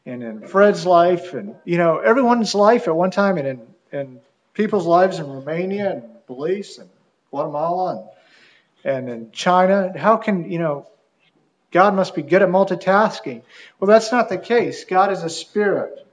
and 0.06 0.24
in 0.24 0.48
Fred's 0.48 0.86
life, 0.86 1.34
and 1.34 1.56
you 1.64 1.78
know 1.78 2.00
everyone's 2.00 2.54
life 2.54 2.88
at 2.88 2.96
one 2.96 3.12
time, 3.12 3.38
and 3.38 3.48
in, 3.48 3.68
in 3.94 4.20
people's 4.54 4.86
lives 4.86 5.20
in 5.20 5.28
Romania 5.28 5.92
and 5.92 6.04
Belize 6.28 6.78
and 6.78 6.90
Guatemala 7.30 8.10
and, 8.84 8.98
and 8.98 9.10
in 9.10 9.32
China. 9.32 9.94
How 9.98 10.18
can 10.18 10.52
you 10.52 10.60
know 10.60 10.88
God 11.72 11.96
must 11.96 12.16
be 12.16 12.22
good 12.22 12.42
at 12.42 12.50
multitasking? 12.50 13.42
Well, 13.80 13.88
that's 13.88 14.12
not 14.12 14.30
the 14.30 14.38
case. 14.38 14.86
God 14.86 15.12
is 15.12 15.24
a 15.24 15.30
spirit. 15.30 16.06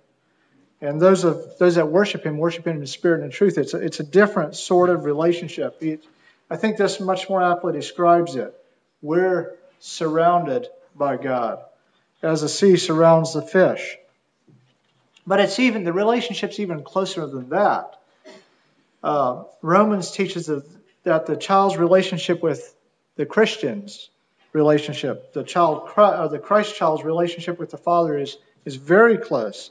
And 0.80 1.00
those 1.00 1.24
of 1.24 1.58
those 1.58 1.76
that 1.76 1.88
worship 1.88 2.24
him 2.24 2.38
worship 2.38 2.66
him 2.66 2.78
in 2.78 2.86
spirit 2.86 3.16
and 3.16 3.24
in 3.24 3.30
truth. 3.30 3.56
It's 3.56 3.72
a, 3.72 3.78
it's 3.78 4.00
a 4.00 4.04
different 4.04 4.56
sort 4.56 4.90
of 4.90 5.04
relationship. 5.04 5.78
It, 5.80 6.04
I 6.50 6.56
think 6.56 6.76
this 6.76 7.00
much 7.00 7.28
more 7.28 7.42
aptly 7.42 7.72
describes 7.72 8.36
it. 8.36 8.54
We're 9.00 9.56
surrounded 9.80 10.68
by 10.94 11.16
God, 11.16 11.62
as 12.22 12.42
the 12.42 12.48
sea 12.48 12.76
surrounds 12.76 13.32
the 13.32 13.42
fish. 13.42 13.96
But 15.26 15.40
it's 15.40 15.58
even 15.58 15.84
the 15.84 15.92
relationship's 15.92 16.60
even 16.60 16.82
closer 16.82 17.26
than 17.26 17.48
that. 17.50 17.98
Uh, 19.02 19.44
Romans 19.62 20.10
teaches 20.10 20.50
that 21.04 21.26
the 21.26 21.36
child's 21.36 21.76
relationship 21.76 22.42
with 22.42 22.74
the 23.16 23.24
Christians 23.24 24.10
relationship, 24.54 25.34
the 25.34 25.44
child, 25.44 25.90
uh, 25.96 26.28
the 26.28 26.38
Christ 26.38 26.74
child's 26.74 27.04
relationship 27.04 27.58
with 27.58 27.70
the 27.70 27.76
Father 27.76 28.16
is 28.16 28.38
is 28.64 28.76
very 28.76 29.18
close. 29.18 29.70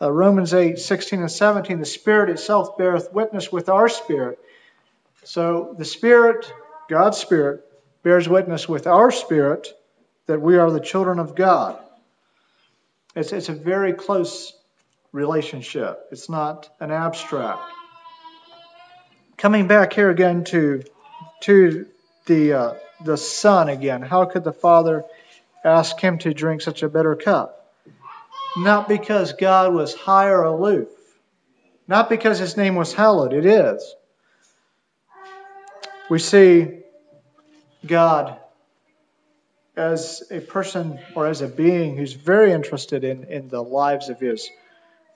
Uh, 0.00 0.10
Romans 0.10 0.54
8, 0.54 0.78
16 0.78 1.20
and 1.20 1.30
17, 1.30 1.78
the 1.78 1.86
Spirit 1.86 2.30
itself 2.30 2.78
beareth 2.78 3.12
witness 3.12 3.52
with 3.52 3.68
our 3.68 3.88
spirit 3.88 4.38
so 5.26 5.74
the 5.76 5.84
Spirit, 5.84 6.52
God's 6.88 7.18
Spirit, 7.18 7.64
bears 8.04 8.28
witness 8.28 8.68
with 8.68 8.86
our 8.86 9.10
spirit 9.10 9.66
that 10.26 10.40
we 10.40 10.56
are 10.56 10.70
the 10.70 10.78
children 10.78 11.18
of 11.18 11.34
God. 11.34 11.80
It's, 13.16 13.32
it's 13.32 13.48
a 13.48 13.52
very 13.52 13.92
close 13.92 14.52
relationship, 15.10 16.06
it's 16.12 16.28
not 16.28 16.68
an 16.78 16.92
abstract. 16.92 17.60
Coming 19.36 19.66
back 19.66 19.92
here 19.92 20.10
again 20.10 20.44
to, 20.44 20.84
to 21.40 21.86
the, 22.26 22.52
uh, 22.52 22.74
the 23.04 23.16
Son 23.16 23.68
again, 23.68 24.02
how 24.02 24.24
could 24.24 24.44
the 24.44 24.52
Father 24.52 25.04
ask 25.64 25.98
him 26.00 26.18
to 26.18 26.32
drink 26.32 26.62
such 26.62 26.82
a 26.82 26.88
bitter 26.88 27.16
cup? 27.16 27.74
Not 28.56 28.88
because 28.88 29.34
God 29.34 29.74
was 29.74 29.94
high 29.94 30.28
or 30.28 30.44
aloof, 30.44 30.88
not 31.86 32.08
because 32.08 32.38
his 32.38 32.56
name 32.56 32.74
was 32.74 32.92
hallowed, 32.92 33.32
it 33.32 33.44
is. 33.44 33.94
We 36.08 36.18
see 36.18 36.80
God 37.84 38.38
as 39.76 40.22
a 40.30 40.40
person 40.40 40.98
or 41.14 41.26
as 41.26 41.42
a 41.42 41.48
being 41.48 41.96
who's 41.96 42.14
very 42.14 42.52
interested 42.52 43.04
in, 43.04 43.24
in 43.24 43.48
the 43.48 43.62
lives 43.62 44.08
of 44.08 44.18
his, 44.18 44.48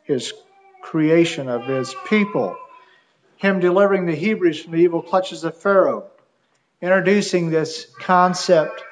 his 0.05 0.35
creation, 0.83 1.49
of 1.49 1.65
his 1.67 1.95
people. 2.09 2.57
Him 3.37 3.61
delivering 3.61 4.05
the 4.05 4.15
Hebrews 4.15 4.63
from 4.63 4.73
the 4.73 4.79
evil 4.79 5.01
clutches 5.01 5.45
of 5.45 5.57
Pharaoh, 5.57 6.10
introducing 6.83 7.51
this 7.51 7.87
concept 8.01 8.83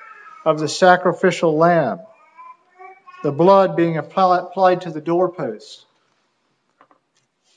of 0.44 0.59
the 0.59 0.68
sacrificial 0.68 1.57
lamb, 1.57 2.01
the 3.22 3.33
blood 3.33 3.77
being 3.77 3.96
applied 3.96 4.83
to 4.83 4.90
the 4.90 5.01
doorpost, 5.01 5.85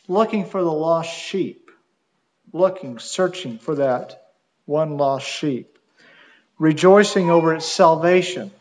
looking 0.08 0.46
for 0.46 0.62
the 0.62 0.72
lost 0.72 1.14
sheep, 1.16 1.70
looking, 2.54 3.00
searching 3.00 3.60
for 3.60 3.76
that 3.76 4.32
one 4.66 4.98
lost 4.98 5.28
sheep, 5.28 5.78
rejoicing 6.58 7.30
over 7.30 7.54
its 7.54 7.66
salvation, 7.66 8.52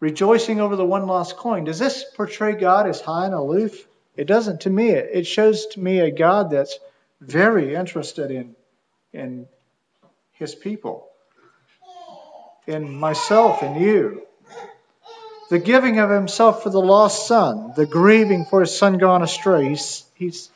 rejoicing 0.00 0.60
over 0.60 0.76
the 0.76 0.84
one 0.84 1.06
lost 1.06 1.36
coin. 1.36 1.64
Does 1.64 1.78
this 1.78 2.04
portray 2.16 2.54
God 2.54 2.88
as 2.88 3.00
high 3.00 3.26
and 3.26 3.34
aloof? 3.34 3.86
It 4.16 4.26
doesn't 4.26 4.62
to 4.62 4.70
me. 4.70 4.90
It 4.90 5.26
shows 5.26 5.66
to 5.68 5.80
me 5.80 6.00
a 6.00 6.10
God 6.10 6.50
that's 6.50 6.78
very 7.20 7.74
interested 7.74 8.30
in, 8.30 8.54
in 9.12 9.46
his 10.32 10.54
people, 10.54 11.08
in 12.66 12.94
myself 12.98 13.62
and 13.62 13.80
you. 13.80 14.22
The 15.50 15.58
giving 15.58 15.98
of 15.98 16.08
himself 16.08 16.62
for 16.62 16.70
the 16.70 16.80
lost 16.80 17.26
son, 17.26 17.72
the 17.76 17.86
grieving 17.86 18.46
for 18.46 18.60
his 18.60 18.76
son 18.76 18.98
gone 18.98 19.22
astray. 19.22 19.68
He's, 19.68 20.04
he's 20.14 20.50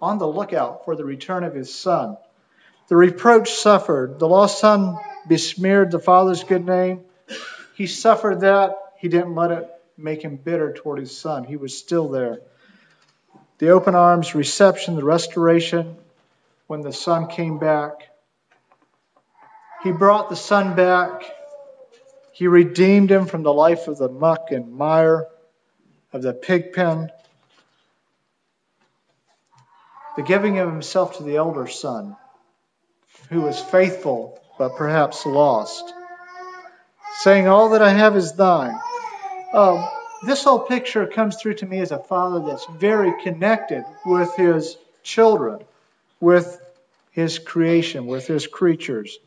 on 0.00 0.18
the 0.18 0.28
lookout 0.28 0.84
for 0.84 0.94
the 0.94 1.04
return 1.04 1.44
of 1.44 1.54
his 1.54 1.74
son. 1.74 2.18
The 2.88 2.96
reproach 2.96 3.52
suffered. 3.52 4.18
The 4.18 4.28
lost 4.28 4.58
son 4.58 4.98
besmeared 5.26 5.90
the 5.90 5.98
father's 5.98 6.44
good 6.44 6.66
name. 6.66 7.00
He 7.76 7.86
suffered 7.86 8.40
that. 8.40 8.76
He 8.98 9.08
didn't 9.08 9.34
let 9.34 9.52
it 9.52 9.70
make 9.96 10.22
him 10.22 10.36
bitter 10.36 10.72
toward 10.72 10.98
his 10.98 11.16
son. 11.16 11.44
He 11.44 11.56
was 11.56 11.78
still 11.78 12.08
there. 12.08 12.40
The 13.58 13.70
open 13.70 13.94
arms 13.94 14.34
reception, 14.34 14.96
the 14.96 15.04
restoration, 15.04 15.96
when 16.66 16.80
the 16.80 16.92
son 16.92 17.28
came 17.28 17.58
back. 17.58 18.09
He 19.82 19.92
brought 19.92 20.28
the 20.28 20.36
son 20.36 20.74
back. 20.74 21.22
He 22.32 22.46
redeemed 22.46 23.10
him 23.10 23.26
from 23.26 23.42
the 23.42 23.52
life 23.52 23.88
of 23.88 23.98
the 23.98 24.08
muck 24.08 24.50
and 24.50 24.72
mire 24.72 25.26
of 26.12 26.22
the 26.22 26.34
pig 26.34 26.72
pen. 26.72 27.10
The 30.16 30.22
giving 30.22 30.58
of 30.58 30.70
himself 30.70 31.16
to 31.16 31.22
the 31.22 31.36
elder 31.36 31.66
son 31.66 32.16
who 33.30 33.40
was 33.40 33.60
faithful 33.60 34.38
but 34.58 34.76
perhaps 34.76 35.24
lost, 35.24 35.94
saying, 37.22 37.48
All 37.48 37.70
that 37.70 37.80
I 37.80 37.90
have 37.90 38.16
is 38.16 38.34
thine. 38.34 38.78
Um, 39.54 39.82
this 40.26 40.44
whole 40.44 40.60
picture 40.60 41.06
comes 41.06 41.36
through 41.36 41.54
to 41.54 41.66
me 41.66 41.80
as 41.80 41.92
a 41.92 41.98
father 41.98 42.40
that's 42.46 42.66
very 42.66 43.22
connected 43.22 43.84
with 44.04 44.36
his 44.36 44.76
children, 45.02 45.60
with 46.20 46.60
his 47.12 47.38
creation, 47.38 48.06
with 48.06 48.26
his 48.26 48.46
creatures. 48.46 49.18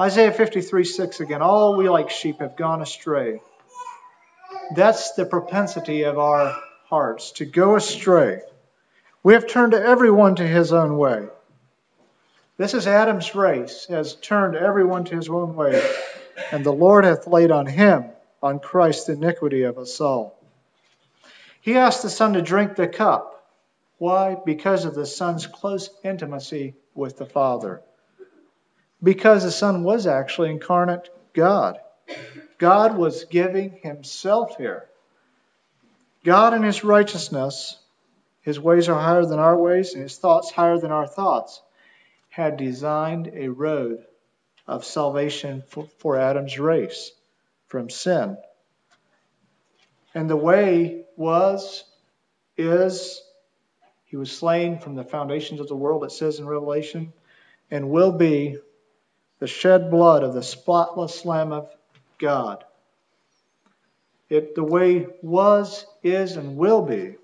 Isaiah 0.00 0.32
53 0.32 0.84
6 0.84 1.20
again, 1.20 1.42
all 1.42 1.76
we 1.76 1.88
like 1.88 2.10
sheep 2.10 2.38
have 2.38 2.56
gone 2.56 2.82
astray. 2.82 3.40
That's 4.76 5.14
the 5.14 5.26
propensity 5.26 6.02
of 6.04 6.18
our 6.18 6.56
hearts 6.84 7.32
to 7.32 7.44
go 7.44 7.74
astray. 7.74 8.42
We 9.24 9.32
have 9.34 9.48
turned 9.48 9.74
everyone 9.74 10.36
to 10.36 10.46
his 10.46 10.72
own 10.72 10.98
way. 10.98 11.26
This 12.58 12.74
is 12.74 12.86
Adam's 12.86 13.34
race, 13.34 13.86
has 13.88 14.14
turned 14.14 14.54
everyone 14.54 15.04
to 15.06 15.16
his 15.16 15.28
own 15.28 15.56
way, 15.56 15.82
and 16.52 16.64
the 16.64 16.72
Lord 16.72 17.04
hath 17.04 17.26
laid 17.26 17.50
on 17.50 17.66
him, 17.66 18.04
on 18.40 18.60
Christ, 18.60 19.08
the 19.08 19.14
iniquity 19.14 19.62
of 19.62 19.78
us 19.78 20.00
all. 20.00 20.38
He 21.60 21.76
asked 21.76 22.02
the 22.02 22.10
Son 22.10 22.34
to 22.34 22.42
drink 22.42 22.76
the 22.76 22.86
cup. 22.86 23.34
Why? 23.98 24.36
Because 24.36 24.84
of 24.84 24.94
the 24.94 25.06
Son's 25.06 25.48
close 25.48 25.90
intimacy 26.04 26.74
with 26.94 27.18
the 27.18 27.26
Father. 27.26 27.82
Because 29.02 29.44
the 29.44 29.50
Son 29.50 29.84
was 29.84 30.06
actually 30.06 30.50
incarnate 30.50 31.08
God. 31.32 31.78
God 32.58 32.96
was 32.96 33.24
giving 33.24 33.78
himself 33.82 34.56
here. 34.56 34.86
God 36.24 36.54
in 36.54 36.62
his 36.62 36.82
righteousness, 36.82 37.78
his 38.42 38.58
ways 38.58 38.88
are 38.88 39.00
higher 39.00 39.24
than 39.24 39.38
our 39.38 39.56
ways, 39.56 39.94
and 39.94 40.02
his 40.02 40.18
thoughts 40.18 40.50
higher 40.50 40.78
than 40.78 40.90
our 40.90 41.06
thoughts 41.06 41.62
had 42.28 42.56
designed 42.56 43.30
a 43.32 43.48
road 43.48 44.04
of 44.66 44.84
salvation 44.84 45.62
for, 45.68 45.86
for 45.98 46.16
Adam's 46.16 46.58
race 46.58 47.12
from 47.68 47.88
sin. 47.88 48.36
And 50.14 50.28
the 50.28 50.36
way 50.36 51.04
was, 51.16 51.84
is, 52.56 53.22
he 54.06 54.16
was 54.16 54.36
slain 54.36 54.78
from 54.78 54.94
the 54.94 55.04
foundations 55.04 55.60
of 55.60 55.68
the 55.68 55.76
world, 55.76 56.04
it 56.04 56.12
says 56.12 56.38
in 56.38 56.46
Revelation, 56.46 57.12
and 57.70 57.90
will 57.90 58.12
be 58.12 58.58
the 59.38 59.46
shed 59.46 59.90
blood 59.90 60.22
of 60.22 60.34
the 60.34 60.42
spotless 60.42 61.24
Lamb 61.24 61.52
of 61.52 61.70
God. 62.18 62.64
It, 64.28 64.54
the 64.54 64.64
way 64.64 65.06
was, 65.22 65.86
is, 66.02 66.36
and 66.36 66.56
will 66.56 66.82
be 66.82 67.16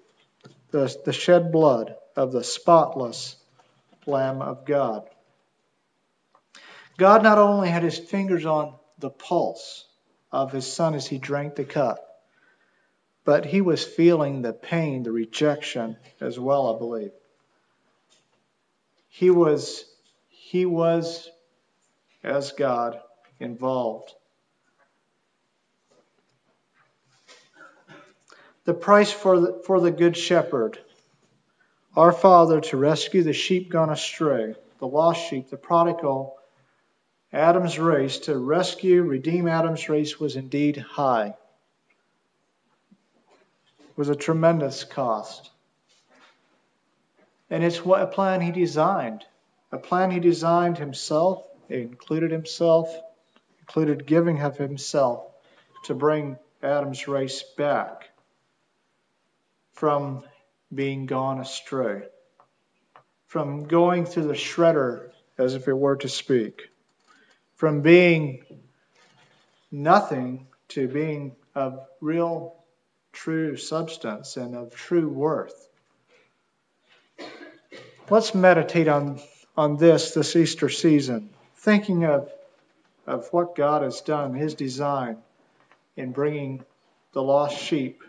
the, 0.71 0.97
the 1.05 1.13
shed 1.13 1.53
blood 1.53 1.97
of 2.17 2.33
the 2.33 2.45
spotless 2.45 3.37
Lamb 4.07 4.41
of 4.43 4.65
God. 4.65 5.09
God 6.97 7.23
not 7.23 7.39
only 7.39 7.69
had 7.69 7.83
his 7.83 7.99
fingers 7.99 8.47
on 8.47 8.75
the 8.99 9.11
pulse 9.11 9.87
of 10.31 10.53
his 10.53 10.71
son 10.71 10.95
as 10.95 11.07
he 11.07 11.19
drank 11.19 11.57
the 11.57 11.65
cup, 11.65 11.99
but 13.25 13.45
he 13.45 13.61
was 13.61 13.85
feeling 13.85 14.43
the 14.43 14.53
pain, 14.53 15.03
the 15.03 15.13
rejection 15.13 15.97
as 16.21 16.39
well, 16.39 16.75
I 16.75 16.79
believe. 16.79 17.13
He 19.09 19.31
was, 19.31 19.85
he 20.29 20.67
was, 20.67 21.31
as 22.25 22.53
God, 22.53 22.99
involved. 23.39 24.13
The 28.65 28.75
price 28.75 29.13
for 29.13 29.39
the, 29.39 29.63
for 29.67 29.81
the 29.81 29.91
good 29.91 30.17
shepherd 30.17 30.79
our 31.97 32.13
Father 32.13 32.61
to 32.61 32.77
rescue 32.77 33.23
the 33.23 33.33
sheep 33.33 33.71
gone 33.71 33.91
astray, 33.91 34.57
the 34.81 34.87
lost 34.87 35.29
sheep, 35.29 35.49
the 35.49 35.57
prodigal, 35.57 36.37
Adam's 37.33 37.79
race, 37.79 38.19
to 38.21 38.37
rescue, 38.37 39.03
redeem 39.03 39.47
Adam's 39.47 39.89
race 39.89 40.19
was 40.19 40.35
indeed 40.35 40.77
high. 40.77 41.37
It 43.79 43.97
was 43.97 44.09
a 44.09 44.17
tremendous 44.17 44.83
cost. 44.83 45.51
And 47.49 47.63
it's 47.63 47.85
what 47.85 48.03
a 48.03 48.07
plan 48.07 48.41
he 48.41 48.51
designed. 48.51 49.25
A 49.71 49.79
plan 49.79 50.11
he 50.11 50.19
designed 50.19 50.79
himself, 50.79 51.47
included 51.69 52.31
himself, 52.31 52.95
included 53.61 54.07
giving 54.07 54.41
of 54.41 54.57
himself 54.57 55.27
to 55.85 55.95
bring 55.95 56.39
Adam's 56.63 57.09
race 57.09 57.43
back 57.57 58.09
from 59.75 60.23
being 60.75 61.07
gone 61.07 61.41
astray, 61.41 62.03
from 63.27 63.65
going 63.65 64.07
through 64.07 64.27
the 64.27 64.35
shredder 64.35 65.11
as 65.37 65.55
if 65.55 65.69
it 65.69 65.77
were 65.77 65.97
to 65.97 66.09
speak, 66.09 66.69
from 67.57 67.83
being 67.83 68.45
nothing 69.71 70.47
to 70.69 70.89
being 70.89 71.37
of 71.55 71.87
real, 72.01 72.57
true 73.13 73.57
substance 73.57 74.37
and 74.37 74.55
of 74.57 74.75
true 74.75 75.09
worth. 75.09 75.69
Let's 78.11 78.35
meditate 78.35 78.89
on, 78.89 79.21
on 79.57 79.77
this 79.77 80.15
this 80.15 80.37
Easter 80.37 80.69
season, 80.69 81.34
thinking 81.65 82.05
of, 82.05 82.31
of 83.07 83.27
what 83.33 83.57
God 83.57 83.83
has 83.83 84.03
done, 84.03 84.35
His 84.35 84.55
design 84.55 85.17
in 85.97 86.13
bringing 86.13 86.63
the 87.13 87.23
lost 87.23 87.59
sheep, 87.59 88.03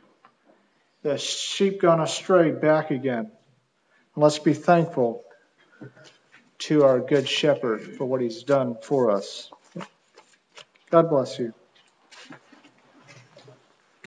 the 1.04 1.18
sheep 1.18 1.82
gone 1.82 2.02
astray, 2.02 2.52
back 2.52 2.92
again. 2.92 3.32
And 4.16 4.24
let's 4.24 4.40
be 4.40 4.54
thankful 4.54 5.24
to 6.58 6.84
our 6.84 7.00
good 7.00 7.30
shepherd 7.30 7.82
for 7.98 8.06
what 8.06 8.22
he's 8.22 8.44
done 8.44 8.78
for 8.82 9.12
us. 9.12 9.52
God 10.90 11.10
bless 11.10 11.38
you. 11.40 11.54